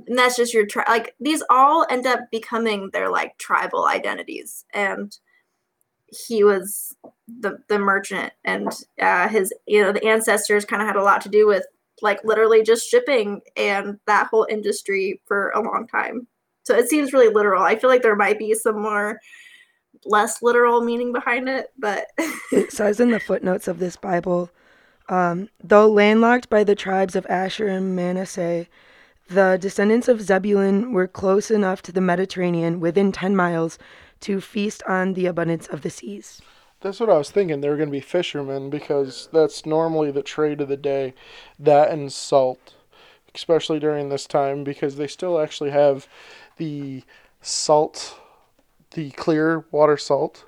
and 0.06 0.18
that's 0.18 0.36
just 0.36 0.54
your 0.54 0.66
tribe. 0.66 0.88
like 0.88 1.14
these 1.20 1.42
all 1.50 1.86
end 1.90 2.06
up 2.06 2.20
becoming 2.30 2.90
their 2.92 3.10
like 3.10 3.36
tribal 3.38 3.86
identities 3.86 4.64
and 4.74 5.18
he 6.10 6.42
was 6.44 6.94
the 7.26 7.58
the 7.68 7.78
merchant 7.78 8.32
and 8.44 8.72
uh 9.00 9.28
his 9.28 9.52
you 9.66 9.82
know 9.82 9.92
the 9.92 10.04
ancestors 10.04 10.64
kind 10.64 10.80
of 10.80 10.88
had 10.88 10.96
a 10.96 11.02
lot 11.02 11.20
to 11.20 11.28
do 11.28 11.46
with 11.46 11.66
like 12.00 12.22
literally 12.24 12.62
just 12.62 12.88
shipping 12.88 13.40
and 13.56 13.98
that 14.06 14.28
whole 14.28 14.46
industry 14.48 15.20
for 15.26 15.50
a 15.50 15.60
long 15.60 15.86
time 15.86 16.26
so 16.68 16.74
it 16.74 16.90
seems 16.90 17.14
really 17.14 17.32
literal. 17.32 17.62
I 17.62 17.76
feel 17.76 17.88
like 17.88 18.02
there 18.02 18.14
might 18.14 18.38
be 18.38 18.52
some 18.52 18.82
more 18.82 19.18
less 20.04 20.42
literal 20.42 20.82
meaning 20.82 21.14
behind 21.14 21.48
it, 21.48 21.68
but 21.78 22.08
It 22.52 22.72
says 22.72 23.00
in 23.00 23.10
the 23.10 23.18
footnotes 23.18 23.68
of 23.68 23.78
this 23.78 23.96
Bible, 23.96 24.50
um, 25.08 25.48
though 25.64 25.88
landlocked 25.88 26.50
by 26.50 26.64
the 26.64 26.74
tribes 26.74 27.16
of 27.16 27.24
Asher 27.30 27.68
and 27.68 27.96
Manasseh, 27.96 28.66
the 29.30 29.56
descendants 29.58 30.08
of 30.08 30.20
Zebulun 30.20 30.92
were 30.92 31.08
close 31.08 31.50
enough 31.50 31.80
to 31.82 31.92
the 31.92 32.02
Mediterranean, 32.02 32.80
within 32.80 33.12
10 33.12 33.34
miles, 33.34 33.78
to 34.20 34.40
feast 34.40 34.82
on 34.88 35.14
the 35.14 35.26
abundance 35.26 35.66
of 35.66 35.82
the 35.82 35.90
seas. 35.90 36.40
That's 36.80 37.00
what 37.00 37.10
I 37.10 37.18
was 37.18 37.30
thinking. 37.30 37.60
They 37.60 37.68
were 37.68 37.76
going 37.76 37.88
to 37.88 37.92
be 37.92 38.00
fishermen 38.00 38.70
because 38.70 39.28
that's 39.32 39.66
normally 39.66 40.10
the 40.12 40.22
trade 40.22 40.60
of 40.60 40.68
the 40.68 40.76
day. 40.76 41.14
That 41.58 41.90
and 41.90 42.12
salt, 42.12 42.74
especially 43.34 43.80
during 43.80 44.08
this 44.08 44.26
time, 44.26 44.62
because 44.62 44.96
they 44.96 45.08
still 45.08 45.40
actually 45.40 45.70
have 45.70 46.06
the 46.56 47.02
salt, 47.40 48.20
the 48.92 49.10
clear 49.10 49.64
water 49.72 49.96
salt. 49.96 50.44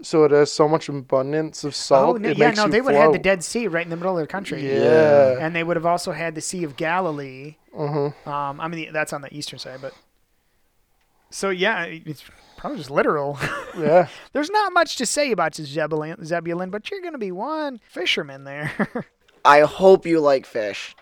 So 0.00 0.22
it 0.24 0.30
has 0.30 0.52
so 0.52 0.68
much 0.68 0.88
abundance 0.88 1.64
of 1.64 1.74
salt. 1.74 2.16
oh 2.16 2.18
no, 2.18 2.28
it 2.28 2.38
yeah, 2.38 2.48
makes 2.48 2.58
no, 2.58 2.66
you 2.66 2.70
they 2.70 2.80
would 2.80 2.94
have 2.94 3.04
had 3.06 3.14
the. 3.14 3.18
Dead 3.18 3.42
Sea 3.42 3.66
right 3.66 3.82
in 3.84 3.90
the 3.90 3.96
middle 3.96 4.12
of 4.12 4.18
their 4.18 4.26
country. 4.28 4.64
Yeah. 4.64 5.38
and 5.40 5.56
they 5.56 5.64
would 5.64 5.76
have 5.76 5.86
also 5.86 6.12
had 6.12 6.34
the 6.36 6.40
Sea 6.40 6.62
of 6.64 6.76
Galilee. 6.76 7.56
Mhm. 7.76 8.26
Um, 8.26 8.60
I 8.60 8.68
mean 8.68 8.92
that's 8.92 9.12
on 9.12 9.22
the 9.22 9.34
eastern 9.36 9.58
side, 9.58 9.80
but 9.82 9.94
So 11.30 11.50
yeah, 11.50 11.84
it's 11.84 12.24
probably 12.56 12.78
just 12.78 12.90
literal. 12.90 13.38
Yeah. 13.78 14.08
There's 14.32 14.50
not 14.50 14.72
much 14.72 14.96
to 14.96 15.06
say 15.06 15.30
about 15.30 15.54
Zebulun, 15.54 16.24
Zebulun, 16.24 16.70
but 16.70 16.90
you're 16.90 17.00
gonna 17.00 17.16
be 17.16 17.30
one 17.30 17.78
fisherman 17.88 18.42
there. 18.42 19.06
I 19.44 19.60
hope 19.60 20.04
you 20.04 20.18
like 20.18 20.46
fish. 20.46 20.96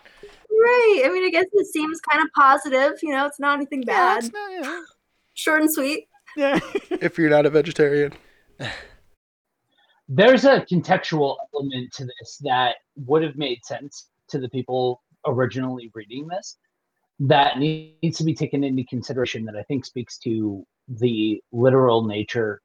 Right. 0.51 1.01
I 1.03 1.09
mean, 1.09 1.25
I 1.25 1.29
guess 1.31 1.45
it 1.51 1.65
seems 1.65 1.99
kind 2.01 2.23
of 2.23 2.29
positive. 2.35 2.99
You 3.01 3.13
know, 3.13 3.25
it's 3.25 3.39
not 3.39 3.57
anything 3.57 3.81
yeah, 3.87 3.93
bad. 3.95 4.23
it's 4.25 4.31
not, 4.31 4.51
yeah. 4.51 4.81
Short 5.33 5.61
and 5.61 5.73
sweet. 5.73 6.07
yeah. 6.35 6.59
If 6.91 7.17
you're 7.17 7.31
not 7.31 7.47
a 7.47 7.49
vegetarian. 7.49 8.13
there's 10.07 10.45
a 10.45 10.61
contextual 10.71 11.37
element 11.55 11.93
to 11.93 12.05
this 12.05 12.37
that 12.43 12.75
would 12.95 13.23
have 13.23 13.37
made 13.37 13.65
sense 13.65 14.09
to 14.27 14.37
the 14.37 14.49
people 14.49 15.01
originally 15.25 15.89
reading 15.95 16.27
this 16.27 16.57
that 17.19 17.57
needs 17.57 18.17
to 18.17 18.23
be 18.23 18.33
taken 18.33 18.63
into 18.63 18.83
consideration 18.83 19.45
that 19.45 19.55
I 19.55 19.63
think 19.63 19.85
speaks 19.85 20.17
to 20.19 20.65
the 20.87 21.41
literal 21.51 22.03
nature 22.03 22.61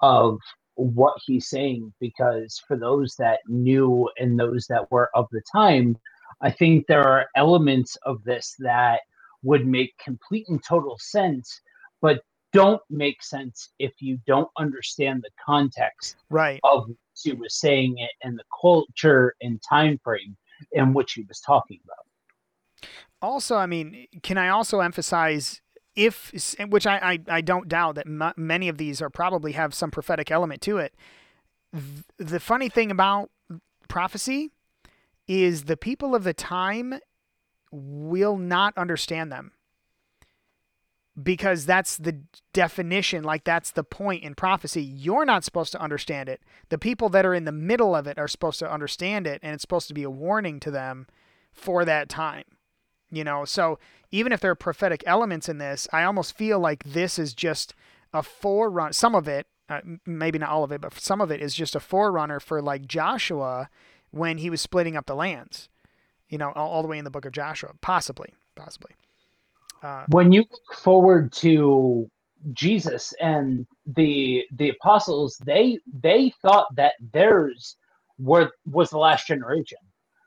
of 0.00 0.38
what 0.74 1.14
he's 1.24 1.48
saying 1.48 1.92
because 2.00 2.62
for 2.68 2.76
those 2.76 3.16
that 3.18 3.40
knew 3.46 4.08
and 4.18 4.38
those 4.38 4.66
that 4.68 4.90
were 4.90 5.10
of 5.14 5.26
the 5.32 5.42
time 5.50 5.96
I 6.42 6.50
think 6.50 6.86
there 6.86 7.02
are 7.06 7.26
elements 7.34 7.96
of 8.04 8.22
this 8.24 8.54
that 8.58 9.00
would 9.42 9.66
make 9.66 9.96
complete 9.98 10.46
and 10.48 10.62
total 10.62 10.98
sense 10.98 11.60
but 12.02 12.20
don't 12.52 12.80
make 12.90 13.22
sense 13.22 13.70
if 13.78 13.92
you 14.00 14.18
don't 14.26 14.50
understand 14.58 15.22
the 15.22 15.30
context 15.44 16.16
Right. 16.30 16.60
of 16.62 16.88
which 16.88 16.98
he 17.22 17.32
was 17.32 17.58
saying 17.58 17.98
it 17.98 18.10
and 18.22 18.38
the 18.38 18.44
culture 18.60 19.34
and 19.40 19.60
time 19.68 19.98
frame 20.04 20.36
in 20.72 20.92
which 20.94 21.12
he 21.14 21.22
was 21.22 21.40
talking 21.40 21.80
about. 21.84 22.05
Also, 23.22 23.56
I 23.56 23.66
mean, 23.66 24.06
can 24.22 24.38
I 24.38 24.48
also 24.48 24.80
emphasize 24.80 25.60
if, 25.94 26.32
which 26.68 26.86
I, 26.86 26.98
I, 26.98 27.18
I 27.36 27.40
don't 27.40 27.68
doubt 27.68 27.94
that 27.94 28.06
m- 28.06 28.32
many 28.36 28.68
of 28.68 28.76
these 28.76 29.00
are 29.00 29.08
probably 29.10 29.52
have 29.52 29.72
some 29.74 29.90
prophetic 29.90 30.30
element 30.30 30.60
to 30.62 30.78
it. 30.78 30.94
Th- 31.72 32.04
The 32.18 32.40
funny 32.40 32.68
thing 32.68 32.90
about 32.90 33.30
prophecy 33.88 34.50
is 35.26 35.64
the 35.64 35.76
people 35.76 36.14
of 36.14 36.24
the 36.24 36.34
time 36.34 37.00
will 37.72 38.36
not 38.36 38.76
understand 38.76 39.32
them 39.32 39.52
because 41.20 41.64
that's 41.64 41.96
the 41.96 42.20
definition 42.52 43.24
like 43.24 43.44
that's 43.44 43.70
the 43.70 43.82
point 43.82 44.22
in 44.22 44.34
prophecy. 44.34 44.82
You're 44.82 45.24
not 45.24 45.44
supposed 45.44 45.72
to 45.72 45.80
understand 45.80 46.28
it. 46.28 46.42
The 46.68 46.78
people 46.78 47.08
that 47.08 47.24
are 47.24 47.34
in 47.34 47.44
the 47.46 47.52
middle 47.52 47.94
of 47.96 48.06
it 48.06 48.18
are 48.18 48.28
supposed 48.28 48.58
to 48.58 48.70
understand 48.70 49.26
it 49.26 49.40
and 49.42 49.54
it's 49.54 49.62
supposed 49.62 49.88
to 49.88 49.94
be 49.94 50.02
a 50.02 50.10
warning 50.10 50.60
to 50.60 50.70
them 50.70 51.06
for 51.52 51.86
that 51.86 52.10
time 52.10 52.44
you 53.16 53.24
know 53.24 53.46
so 53.46 53.78
even 54.12 54.32
if 54.32 54.40
there 54.40 54.52
are 54.52 54.56
prophetic 54.56 55.04
elements 55.06 55.48
in 55.48 55.58
this 55.58 55.88
i 55.92 56.04
almost 56.04 56.36
feel 56.36 56.60
like 56.60 56.84
this 56.84 57.18
is 57.18 57.34
just 57.34 57.74
a 58.14 58.22
forerunner 58.22 58.92
some 58.94 59.16
of 59.16 59.28
it 59.28 59.46
uh, 59.70 59.80
maybe 60.06 60.38
not 60.38 60.50
all 60.50 60.64
of 60.64 60.72
it 60.72 60.82
but 60.82 60.94
some 60.94 61.20
of 61.22 61.32
it 61.32 61.42
is 61.42 61.54
just 61.54 61.76
a 61.76 61.80
forerunner 61.80 62.40
for 62.40 62.62
like 62.62 62.86
joshua 62.86 63.70
when 64.12 64.38
he 64.38 64.50
was 64.50 64.62
splitting 64.62 64.96
up 64.96 65.06
the 65.06 65.16
lands 65.16 65.68
you 66.30 66.38
know 66.38 66.52
all, 66.56 66.70
all 66.70 66.82
the 66.82 66.88
way 66.88 66.98
in 66.98 67.04
the 67.04 67.10
book 67.12 67.26
of 67.26 67.32
joshua 67.32 67.72
possibly 67.82 68.34
possibly 68.56 68.92
uh, 69.82 70.06
When 70.08 70.32
you 70.32 70.40
look 70.40 70.74
forward 70.74 71.32
to 71.34 72.10
Jesus 72.52 73.14
and 73.20 73.66
the 73.86 74.44
the 74.52 74.70
apostles, 74.70 75.38
they 75.46 75.78
they 76.02 76.32
thought 76.42 76.66
that 76.76 76.94
theirs 77.12 77.76
were 78.18 78.50
was 78.66 78.90
the 78.90 78.98
last 78.98 79.26
generation. 79.28 79.78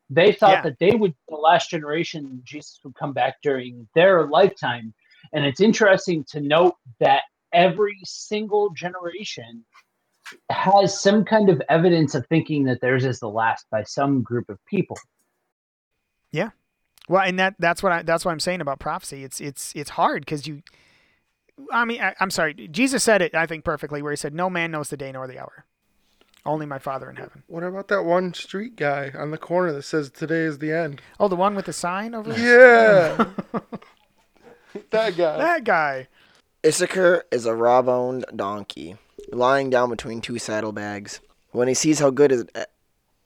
They 0.10 0.32
thought 0.32 0.52
Yeah. 0.52 0.62
that 0.62 0.80
they 0.80 0.92
would 0.92 1.12
be 1.12 1.18
the 1.30 1.36
last 1.36 1.70
generation. 1.70 2.42
Jesus 2.44 2.80
would 2.84 2.96
come 2.96 3.14
back 3.14 3.42
during 3.44 3.88
their 3.94 4.28
lifetime, 4.28 4.94
and 5.34 5.46
it's 5.46 5.62
interesting 5.62 6.24
to 6.30 6.42
note 6.42 6.76
that 7.00 7.24
every 7.54 7.98
single 8.04 8.70
generation 8.72 9.66
has 10.52 11.00
some 11.02 11.26
kind 11.26 11.50
of 11.50 11.62
evidence 11.70 12.14
of 12.16 12.26
thinking 12.28 12.64
that 12.64 12.82
theirs 12.82 13.06
is 13.06 13.20
the 13.20 13.30
last 13.30 13.66
by 13.72 13.84
some 13.84 14.22
group 14.22 14.50
of 14.50 14.64
people. 14.66 14.98
Yeah. 16.32 16.52
Well, 17.08 17.24
and 17.24 17.40
that 17.40 17.56
that's 17.58 17.82
what 17.82 17.92
I 17.92 18.04
that's 18.04 18.24
what 18.24 18.32
I'm 18.32 18.40
saying 18.40 18.62
about 18.62 18.80
prophecy. 18.80 19.24
It's 19.24 19.42
it's 19.42 19.74
it's 19.76 19.92
hard 19.92 20.22
because 20.26 20.46
you. 20.48 20.62
I 21.72 21.84
mean, 21.84 22.00
I, 22.02 22.16
I'm 22.20 22.30
sorry. 22.30 22.54
Jesus 22.54 23.04
said 23.04 23.22
it, 23.22 23.36
I 23.36 23.46
think, 23.46 23.66
perfectly, 23.66 24.02
where 24.02 24.12
he 24.12 24.16
said, 24.16 24.34
"No 24.34 24.50
man 24.50 24.72
knows 24.72 24.90
the 24.90 24.98
day 24.98 25.12
nor 25.12 25.28
the 25.28 25.40
hour, 25.40 25.66
only 26.50 26.66
my 26.66 26.80
Father 26.80 27.10
in 27.10 27.16
heaven." 27.16 27.44
What 27.48 27.64
about 27.64 27.88
that 27.90 28.04
one 28.04 28.34
street 28.34 28.76
guy 28.76 29.12
on 29.18 29.32
the 29.32 29.38
corner 29.38 29.72
that 29.74 29.84
says 29.84 30.10
today 30.10 30.42
is 30.42 30.58
the 30.60 30.72
end? 30.72 31.02
Oh, 31.20 31.28
the 31.28 31.36
one 31.36 31.56
with 31.56 31.66
the 31.66 31.74
sign 31.74 32.14
over 32.14 32.34
there. 32.34 33.16
Yeah. 33.18 33.60
that 34.92 35.16
guy. 35.18 35.38
That 35.38 35.64
guy. 35.64 36.08
Issachar 36.66 37.24
is 37.32 37.46
a 37.46 37.56
raw-boned 37.56 38.26
donkey, 38.36 38.98
lying 39.32 39.70
down 39.70 39.90
between 39.90 40.20
two 40.20 40.38
saddlebags. 40.40 41.22
When 41.52 41.68
he 41.70 41.74
sees 41.74 42.00
how 42.00 42.10
good 42.10 42.32
is, 42.32 42.46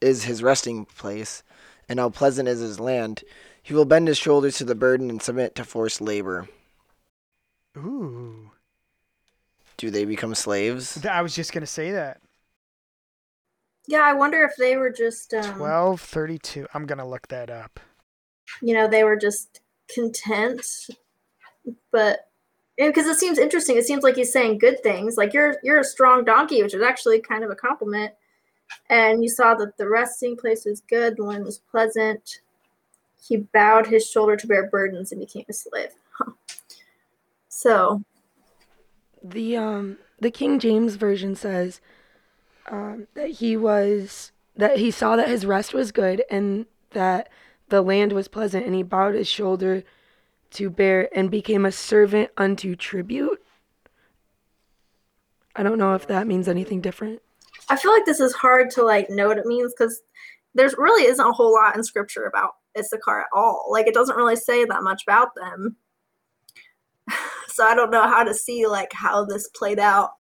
is 0.02 0.24
his 0.26 0.44
resting 0.44 0.86
place, 0.86 1.42
and 1.90 2.00
how 2.00 2.10
pleasant 2.10 2.48
is 2.48 2.60
his 2.60 2.80
land, 2.80 3.24
he 3.62 3.74
will 3.74 3.86
bend 3.86 4.08
his 4.08 4.18
shoulders 4.18 4.58
to 4.58 4.66
the 4.66 4.76
burden 4.76 5.10
and 5.10 5.22
submit 5.22 5.56
to 5.56 5.64
forced 5.64 6.00
labor. 6.00 6.48
Ooh, 7.78 8.52
Do 9.78 9.90
they 9.90 10.06
become 10.06 10.36
slaves? 10.36 11.04
I 11.06 11.22
was 11.22 11.34
just 11.36 11.54
gonna 11.54 11.66
say 11.66 11.92
that. 11.92 12.22
Yeah, 13.88 14.02
I 14.02 14.14
wonder 14.14 14.44
if 14.44 14.56
they 14.58 14.78
were 14.78 14.90
just, 14.90 15.34
um, 15.34 15.56
Twelve 15.56 16.00
thirty-two. 16.02 16.68
I'm 16.74 16.86
gonna 16.86 17.08
look 17.08 17.28
that 17.28 17.50
up. 17.50 17.80
you 18.62 18.74
know, 18.74 18.88
they 18.88 19.04
were 19.04 19.18
just 19.18 19.60
content. 19.94 20.66
But 21.92 22.30
because 22.78 23.08
it 23.08 23.18
seems 23.20 23.38
interesting, 23.38 23.78
it 23.78 23.86
seems 23.86 24.04
like 24.04 24.16
he's 24.16 24.32
saying 24.32 24.58
good 24.60 24.82
things. 24.84 25.18
Like 25.18 25.34
you're 25.34 25.58
you're 25.64 25.80
a 25.80 25.84
strong 25.84 26.24
donkey, 26.24 26.64
which 26.64 26.74
is 26.74 26.82
actually 26.82 27.20
kind 27.20 27.44
of 27.44 27.50
a 27.52 27.56
compliment. 27.56 28.14
And 28.90 29.22
you 29.22 29.30
saw 29.30 29.54
that 29.56 29.78
the 29.78 29.88
resting 29.88 30.36
place 30.38 30.66
was 30.66 30.82
good, 30.82 31.18
the 31.18 31.24
land 31.24 31.46
was 31.46 31.60
pleasant. 31.60 32.40
He 33.22 33.38
bowed 33.38 33.88
his 33.88 34.10
shoulder 34.10 34.36
to 34.36 34.48
bear 34.48 34.70
burdens 34.70 35.12
and 35.12 35.20
became 35.22 35.46
a 35.48 35.54
slave. 35.54 35.92
Huh. 36.18 36.32
So 37.50 38.02
The 39.22 39.58
um 39.58 39.98
the 40.20 40.32
King 40.32 40.58
James 40.60 40.96
version 40.96 41.36
says 41.36 41.82
um, 42.70 43.08
that 43.14 43.32
he 43.32 43.58
was 43.58 44.32
that 44.56 44.78
he 44.78 44.92
saw 44.92 45.16
that 45.16 45.28
his 45.28 45.46
rest 45.46 45.74
was 45.74 45.92
good 45.92 46.24
and 46.30 46.66
that 46.92 47.30
the 47.70 47.82
land 47.82 48.14
was 48.14 48.28
pleasant 48.28 48.66
and 48.66 48.76
he 48.76 48.84
bowed 48.84 49.16
his 49.16 49.28
shoulder 49.28 49.84
to 50.52 50.70
bear 50.70 51.10
and 51.18 51.32
became 51.32 51.66
a 51.66 51.72
servant 51.72 52.30
unto 52.38 52.76
tribute. 52.76 53.44
I 55.56 55.64
don't 55.64 55.78
know 55.78 55.96
if 55.96 56.08
that 56.08 56.28
means 56.28 56.48
anything 56.48 56.82
different. 56.82 57.22
I 57.70 57.76
feel 57.76 57.92
like 57.92 58.06
this 58.06 58.20
is 58.20 58.34
hard 58.34 58.70
to 58.72 58.84
like 58.84 59.10
know 59.10 59.28
what 59.28 59.38
it 59.38 59.46
means 59.46 59.74
because 59.76 60.02
there's 60.54 60.76
really 60.78 61.06
isn't 61.06 61.26
a 61.26 61.32
whole 61.32 61.54
lot 61.54 61.76
in 61.76 61.84
scripture 61.84 62.26
about 62.26 62.52
Issachar 62.78 63.22
at 63.22 63.28
all. 63.34 63.68
Like 63.72 63.88
it 63.88 63.94
doesn't 63.94 64.16
really 64.16 64.36
say 64.36 64.66
that 64.66 64.84
much 64.84 65.04
about 65.08 65.30
them. 65.36 65.78
so 67.48 67.66
I 67.66 67.76
don't 67.76 67.92
know 67.92 68.04
how 68.04 68.24
to 68.24 68.34
see 68.34 68.68
like 68.68 68.94
how 68.94 69.26
this 69.26 69.50
played 69.50 69.80
out. 69.80 70.12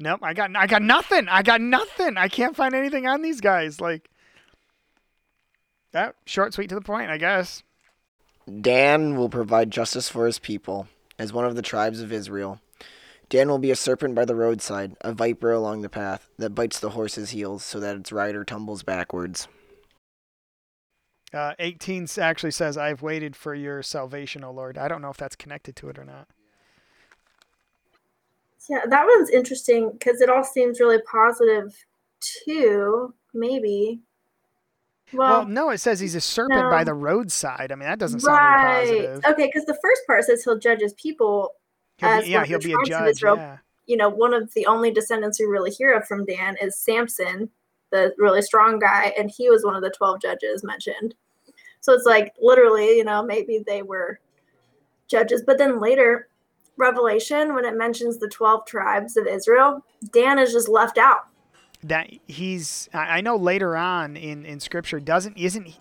Nope, 0.00 0.20
I 0.22 0.32
got 0.32 0.56
I 0.56 0.66
got 0.66 0.82
nothing. 0.82 1.28
I 1.28 1.42
got 1.42 1.60
nothing. 1.60 2.16
I 2.16 2.28
can't 2.28 2.56
find 2.56 2.74
anything 2.74 3.06
on 3.06 3.22
these 3.22 3.40
guys. 3.40 3.80
Like 3.80 4.08
that 5.92 6.14
short, 6.24 6.54
sweet, 6.54 6.68
to 6.70 6.74
the 6.74 6.80
point. 6.80 7.10
I 7.10 7.18
guess. 7.18 7.62
Dan 8.60 9.16
will 9.16 9.28
provide 9.28 9.70
justice 9.70 10.08
for 10.08 10.26
his 10.26 10.38
people, 10.38 10.88
as 11.18 11.32
one 11.32 11.44
of 11.44 11.54
the 11.54 11.62
tribes 11.62 12.00
of 12.00 12.12
Israel. 12.12 12.60
Dan 13.28 13.48
will 13.48 13.58
be 13.58 13.70
a 13.70 13.76
serpent 13.76 14.16
by 14.16 14.24
the 14.24 14.34
roadside, 14.34 14.96
a 15.02 15.12
viper 15.12 15.52
along 15.52 15.82
the 15.82 15.88
path, 15.88 16.28
that 16.38 16.54
bites 16.54 16.80
the 16.80 16.90
horse's 16.90 17.30
heels 17.30 17.62
so 17.62 17.78
that 17.78 17.94
its 17.96 18.10
rider 18.10 18.44
tumbles 18.44 18.82
backwards. 18.82 19.46
Uh, 21.32 21.54
18 21.60 22.04
s- 22.04 22.18
actually 22.18 22.50
says, 22.50 22.76
"I've 22.76 23.02
waited 23.02 23.36
for 23.36 23.54
your 23.54 23.84
salvation, 23.84 24.42
O 24.42 24.50
Lord." 24.50 24.76
I 24.76 24.88
don't 24.88 25.00
know 25.00 25.10
if 25.10 25.16
that's 25.16 25.36
connected 25.36 25.76
to 25.76 25.88
it 25.90 25.98
or 25.98 26.04
not. 26.04 26.26
Yeah, 28.70 28.86
that 28.86 29.04
one's 29.04 29.30
interesting 29.30 29.90
because 29.90 30.20
it 30.20 30.30
all 30.30 30.44
seems 30.44 30.78
really 30.78 31.00
positive 31.02 31.74
too. 32.20 33.12
Maybe. 33.34 34.00
Well, 35.12 35.40
Well, 35.40 35.46
no, 35.46 35.70
it 35.70 35.78
says 35.78 35.98
he's 35.98 36.14
a 36.14 36.20
serpent 36.20 36.70
by 36.70 36.84
the 36.84 36.94
roadside. 36.94 37.72
I 37.72 37.74
mean, 37.74 37.88
that 37.88 37.98
doesn't 37.98 38.20
sound 38.20 38.38
right. 38.38 38.84
very 38.86 39.06
positive. 39.06 39.24
Okay, 39.32 39.46
because 39.46 39.64
the 39.64 39.78
first 39.82 40.02
part 40.06 40.22
says 40.22 40.44
he'll 40.44 40.58
judge 40.58 40.80
his 40.80 40.94
people. 40.94 41.54
He'll 41.96 42.10
as 42.10 42.24
be, 42.24 42.30
yeah, 42.30 42.44
he'll 42.44 42.60
be 42.60 42.72
a 42.72 42.86
judge. 42.86 43.10
Israel. 43.10 43.36
Yeah. 43.36 43.58
you 43.86 43.96
know, 43.96 44.08
one 44.08 44.32
of 44.32 44.54
the 44.54 44.66
only 44.66 44.92
descendants 44.92 45.40
we 45.40 45.46
really 45.46 45.72
hear 45.72 45.92
of 45.92 46.06
from 46.06 46.24
Dan 46.24 46.56
is 46.62 46.78
Samson, 46.78 47.50
the 47.90 48.14
really 48.18 48.40
strong 48.40 48.78
guy, 48.78 49.12
and 49.18 49.32
he 49.36 49.50
was 49.50 49.64
one 49.64 49.74
of 49.74 49.82
the 49.82 49.90
12 49.90 50.22
judges 50.22 50.62
mentioned. 50.62 51.16
So 51.80 51.92
it's 51.92 52.06
like 52.06 52.32
literally, 52.40 52.96
you 52.96 53.04
know, 53.04 53.20
maybe 53.20 53.64
they 53.66 53.82
were 53.82 54.20
judges. 55.08 55.42
But 55.44 55.58
then 55.58 55.80
later, 55.80 56.28
Revelation, 56.80 57.54
when 57.54 57.64
it 57.64 57.76
mentions 57.76 58.18
the 58.18 58.28
12 58.28 58.66
tribes 58.66 59.16
of 59.16 59.26
Israel, 59.26 59.84
Dan 60.12 60.38
is 60.38 60.52
just 60.52 60.68
left 60.68 60.98
out. 60.98 61.26
that 61.82 62.10
he's 62.26 62.88
I 62.92 63.20
know 63.20 63.36
later 63.36 63.76
on 63.76 64.16
in 64.16 64.44
in 64.44 64.60
scripture 64.60 65.00
doesn't 65.00 65.36
isn't 65.38 65.78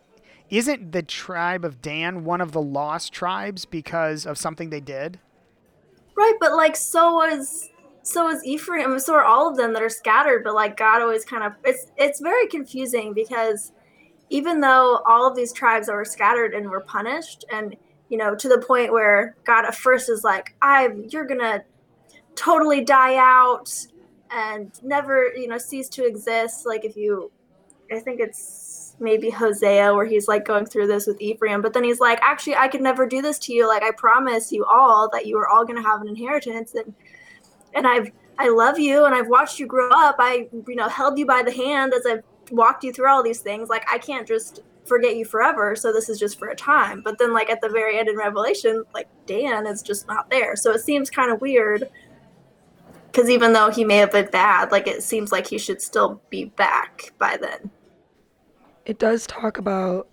isn't 0.50 0.92
the 0.92 1.04
tribe 1.04 1.64
of 1.66 1.82
Dan 1.82 2.24
one 2.24 2.42
of 2.42 2.52
the 2.54 2.62
lost 2.62 3.14
tribes 3.14 3.66
because 3.66 4.26
of 4.26 4.38
something 4.38 4.70
they 4.70 4.80
did? 4.80 5.20
Right, 6.16 6.36
but 6.40 6.56
like 6.56 6.76
so 6.76 7.14
was 7.16 7.70
so 8.04 8.30
is 8.30 8.44
Ephraim, 8.44 8.98
so 9.00 9.14
are 9.14 9.24
all 9.24 9.50
of 9.50 9.58
them 9.58 9.74
that 9.74 9.84
are 9.84 9.90
scattered, 9.90 10.44
but 10.44 10.56
like 10.56 10.78
God 10.78 11.02
always 11.02 11.26
kind 11.26 11.44
of 11.44 11.54
it's 11.64 11.92
it's 11.98 12.20
very 12.20 12.48
confusing 12.48 13.14
because 13.14 13.72
even 14.30 14.62
though 14.62 15.02
all 15.06 15.28
of 15.28 15.36
these 15.36 15.52
tribes 15.52 15.88
were 15.90 16.06
scattered 16.06 16.54
and 16.54 16.70
were 16.70 16.82
punished 16.82 17.46
and 17.52 17.76
you 18.10 18.18
know 18.18 18.36
to 18.36 18.50
the 18.50 18.60
point 18.60 18.92
where 18.92 19.36
God 19.46 19.66
at 19.66 19.76
first 19.76 20.10
is 20.10 20.24
like, 20.24 20.56
I 20.62 20.90
you're 21.10 21.26
gonna 21.26 21.64
totally 22.36 22.84
die 22.84 23.16
out 23.18 23.74
and 24.32 24.72
never, 24.84 25.34
you 25.36 25.48
know, 25.48 25.58
cease 25.58 25.90
to 25.90 26.06
exist. 26.06 26.66
Like 26.66 26.86
if 26.86 26.96
you 26.96 27.32
I 27.92 28.00
think 28.00 28.20
it's 28.20 28.96
maybe 29.00 29.30
Hosea 29.30 29.94
where 29.94 30.06
he's 30.06 30.28
like 30.28 30.46
going 30.46 30.66
through 30.66 30.88
this 30.88 31.08
with 31.08 31.20
Ephraim, 31.22 31.62
but 31.62 31.74
then 31.74 31.84
he's 31.84 32.00
like, 32.00 32.20
actually, 32.22 32.56
I 32.56 32.68
could 32.68 32.82
never 32.82 33.08
do 33.08 33.22
this 33.22 33.40
to 33.40 33.54
you. 33.54 33.68
Like 33.68 33.84
I 33.84 33.92
promise 33.92 34.52
you 34.52 34.66
all 34.66 35.10
that 35.12 35.26
you 35.26 35.38
are 35.38 35.48
all 35.48 35.66
to 35.66 35.82
have 35.82 36.02
an 36.02 36.08
inheritance, 36.08 36.76
and 36.76 36.94
and 37.74 37.88
I've 37.88 38.12
I 38.38 38.50
love 38.50 38.80
you, 38.80 39.06
and 39.06 39.16
I've 39.16 39.28
watched 39.28 39.60
you 39.60 39.66
grow 39.66 39.90
up. 39.92 40.16
I 40.20 40.50
you 40.68 40.76
know 40.76 40.88
held 40.88 41.18
you 41.18 41.26
by 41.26 41.44
the 41.44 41.52
hand 41.52 41.94
as 41.94 42.06
I've 42.06 42.24
walked 42.52 42.84
you 42.84 42.94
through 42.94 43.10
all 43.10 43.24
these 43.24 43.42
things. 43.42 43.70
Like 43.70 43.86
I 43.92 43.98
can't 43.98 44.28
just 44.28 44.62
forget 44.90 45.16
you 45.16 45.24
forever. 45.24 45.76
So 45.76 45.94
this 45.94 46.10
is 46.10 46.20
just 46.20 46.38
for 46.38 46.50
a 46.50 46.56
time. 46.56 47.02
But 47.02 47.18
then 47.18 47.32
like 47.32 47.50
at 47.50 47.62
the 47.62 47.70
very 47.70 47.98
end 47.98 48.10
in 48.10 48.18
Revelation, 48.18 48.84
like 48.94 49.08
Dan 49.26 49.66
is 49.66 49.82
just 49.82 50.08
not 50.08 50.30
there. 50.30 50.58
So 50.58 50.72
it 50.72 50.82
seems 50.82 51.10
kind 51.10 51.32
of 51.32 51.40
weird 51.40 51.90
because 53.12 53.30
even 53.30 53.54
though 53.54 53.72
he 53.72 53.86
may 53.86 53.98
have 53.98 54.12
been 54.12 54.30
bad, 54.32 54.72
like 54.72 54.88
it 54.88 55.02
seems 55.02 55.32
like 55.32 55.48
he 55.48 55.58
should 55.58 55.82
still 55.82 56.22
be 56.30 56.46
back 56.46 57.14
by 57.18 57.38
then. 57.38 57.72
It 58.86 59.00
does 59.00 59.26
talk 59.28 59.58
about, 59.58 60.08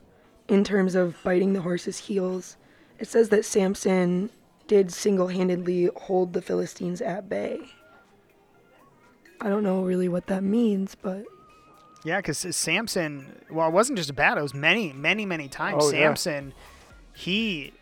in 0.49 0.62
terms 0.62 0.95
of 0.95 1.17
biting 1.25 1.55
the 1.55 1.62
horse's 1.62 1.99
heels, 1.99 2.57
it 2.99 3.09
says 3.09 3.31
that 3.31 3.45
Samson 3.45 4.31
did 4.67 4.93
single 4.93 5.29
handedly 5.29 5.91
hold 5.97 6.33
the 6.33 6.43
Philistines 6.43 7.01
at 7.01 7.29
bay. 7.29 7.59
I 9.41 9.49
don't 9.49 9.62
know 9.62 9.83
really 9.83 10.09
what 10.09 10.27
that 10.29 10.43
means, 10.43 10.95
but 10.95 11.25
Yeah, 12.07 12.19
because 12.19 12.38
Samson, 12.55 13.40
well, 13.51 13.66
it 13.66 13.73
wasn't 13.73 13.99
just 13.99 14.11
a 14.11 14.12
battle; 14.12 14.38
it 14.38 14.42
was 14.42 14.55
many, 14.55 14.92
many, 14.92 15.27
many 15.27 15.49
times. 15.49 15.83
Oh, 15.85 15.90
yeah. 15.90 16.14
Samson, 16.14 16.55
he 17.12 17.73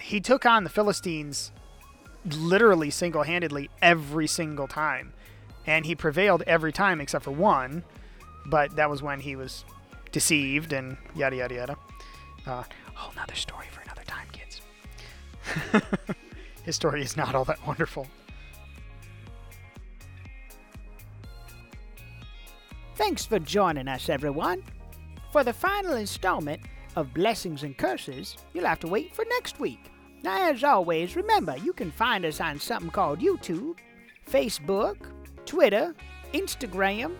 he 0.00 0.18
took 0.18 0.46
on 0.46 0.64
the 0.64 0.70
Philistines 0.70 1.52
literally 2.24 2.88
single-handedly 2.88 3.68
every 3.82 4.26
single 4.26 4.66
time, 4.66 5.12
and 5.66 5.84
he 5.84 5.94
prevailed 5.94 6.42
every 6.46 6.72
time 6.72 7.02
except 7.02 7.22
for 7.22 7.30
one. 7.30 7.84
But 8.46 8.76
that 8.76 8.88
was 8.88 9.02
when 9.02 9.20
he 9.20 9.36
was 9.36 9.66
deceived 10.10 10.72
and 10.72 10.96
yada 11.14 11.36
yada 11.36 11.54
yada. 11.54 11.76
Uh, 12.46 12.62
whole 12.94 13.12
nother 13.14 13.34
story 13.34 13.66
for 13.70 13.82
another 13.82 14.04
time, 14.06 14.28
kids. 14.32 14.62
His 16.62 16.76
story 16.76 17.02
is 17.02 17.14
not 17.14 17.34
all 17.34 17.44
that 17.44 17.66
wonderful. 17.66 18.06
Thanks 22.98 23.24
for 23.24 23.38
joining 23.38 23.86
us, 23.86 24.08
everyone. 24.08 24.64
For 25.30 25.44
the 25.44 25.52
final 25.52 25.94
installment 25.94 26.60
of 26.96 27.14
Blessings 27.14 27.62
and 27.62 27.78
Curses, 27.78 28.36
you'll 28.52 28.66
have 28.66 28.80
to 28.80 28.88
wait 28.88 29.14
for 29.14 29.24
next 29.28 29.60
week. 29.60 29.92
Now, 30.24 30.50
as 30.50 30.64
always, 30.64 31.14
remember 31.14 31.56
you 31.58 31.72
can 31.72 31.92
find 31.92 32.24
us 32.24 32.40
on 32.40 32.58
something 32.58 32.90
called 32.90 33.20
YouTube, 33.20 33.78
Facebook, 34.28 34.96
Twitter, 35.46 35.94
Instagram, 36.34 37.14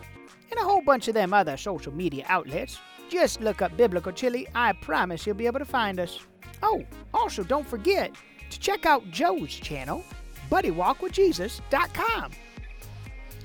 and 0.51 0.59
a 0.59 0.63
whole 0.63 0.81
bunch 0.81 1.07
of 1.07 1.13
them 1.13 1.33
other 1.33 1.55
social 1.55 1.93
media 1.93 2.25
outlets. 2.27 2.77
Just 3.07 3.39
look 3.39 3.61
up 3.61 3.77
Biblical 3.77 4.11
Chili. 4.11 4.49
I 4.53 4.73
promise 4.73 5.25
you'll 5.25 5.37
be 5.37 5.47
able 5.47 5.59
to 5.59 5.65
find 5.65 5.97
us. 5.97 6.19
Oh, 6.61 6.83
also 7.13 7.41
don't 7.41 7.65
forget 7.65 8.11
to 8.49 8.59
check 8.59 8.85
out 8.85 9.09
Joe's 9.11 9.53
channel, 9.53 10.03
BuddyWalkWithJesus.com. 10.51 12.31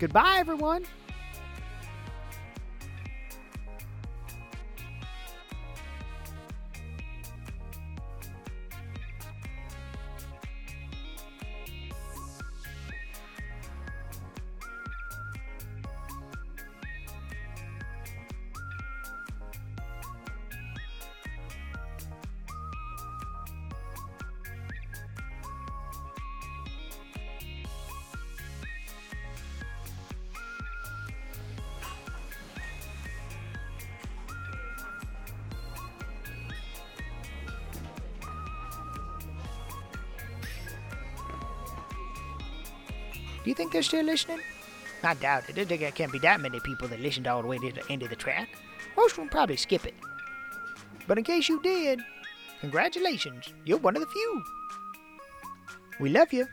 Goodbye, 0.00 0.38
everyone. 0.38 0.84
Do 43.44 43.50
you 43.50 43.54
think 43.54 43.72
they're 43.72 43.82
still 43.82 44.04
listening? 44.04 44.40
I 45.02 45.12
doubt 45.12 45.44
it. 45.50 45.68
There 45.68 45.90
can't 45.90 46.10
be 46.10 46.18
that 46.20 46.40
many 46.40 46.60
people 46.60 46.88
that 46.88 46.98
listened 46.98 47.26
all 47.26 47.42
the 47.42 47.48
way 47.48 47.58
to 47.58 47.72
the 47.72 47.92
end 47.92 48.02
of 48.02 48.08
the 48.08 48.16
track. 48.16 48.48
Most 48.96 49.12
of 49.12 49.16
them 49.18 49.28
probably 49.28 49.56
skip 49.56 49.84
it. 49.84 49.94
But 51.06 51.18
in 51.18 51.24
case 51.24 51.48
you 51.50 51.60
did, 51.62 52.00
congratulations. 52.60 53.52
You're 53.66 53.76
one 53.78 53.96
of 53.96 54.00
the 54.00 54.08
few. 54.08 54.44
We 56.00 56.08
love 56.08 56.32
you. 56.32 56.46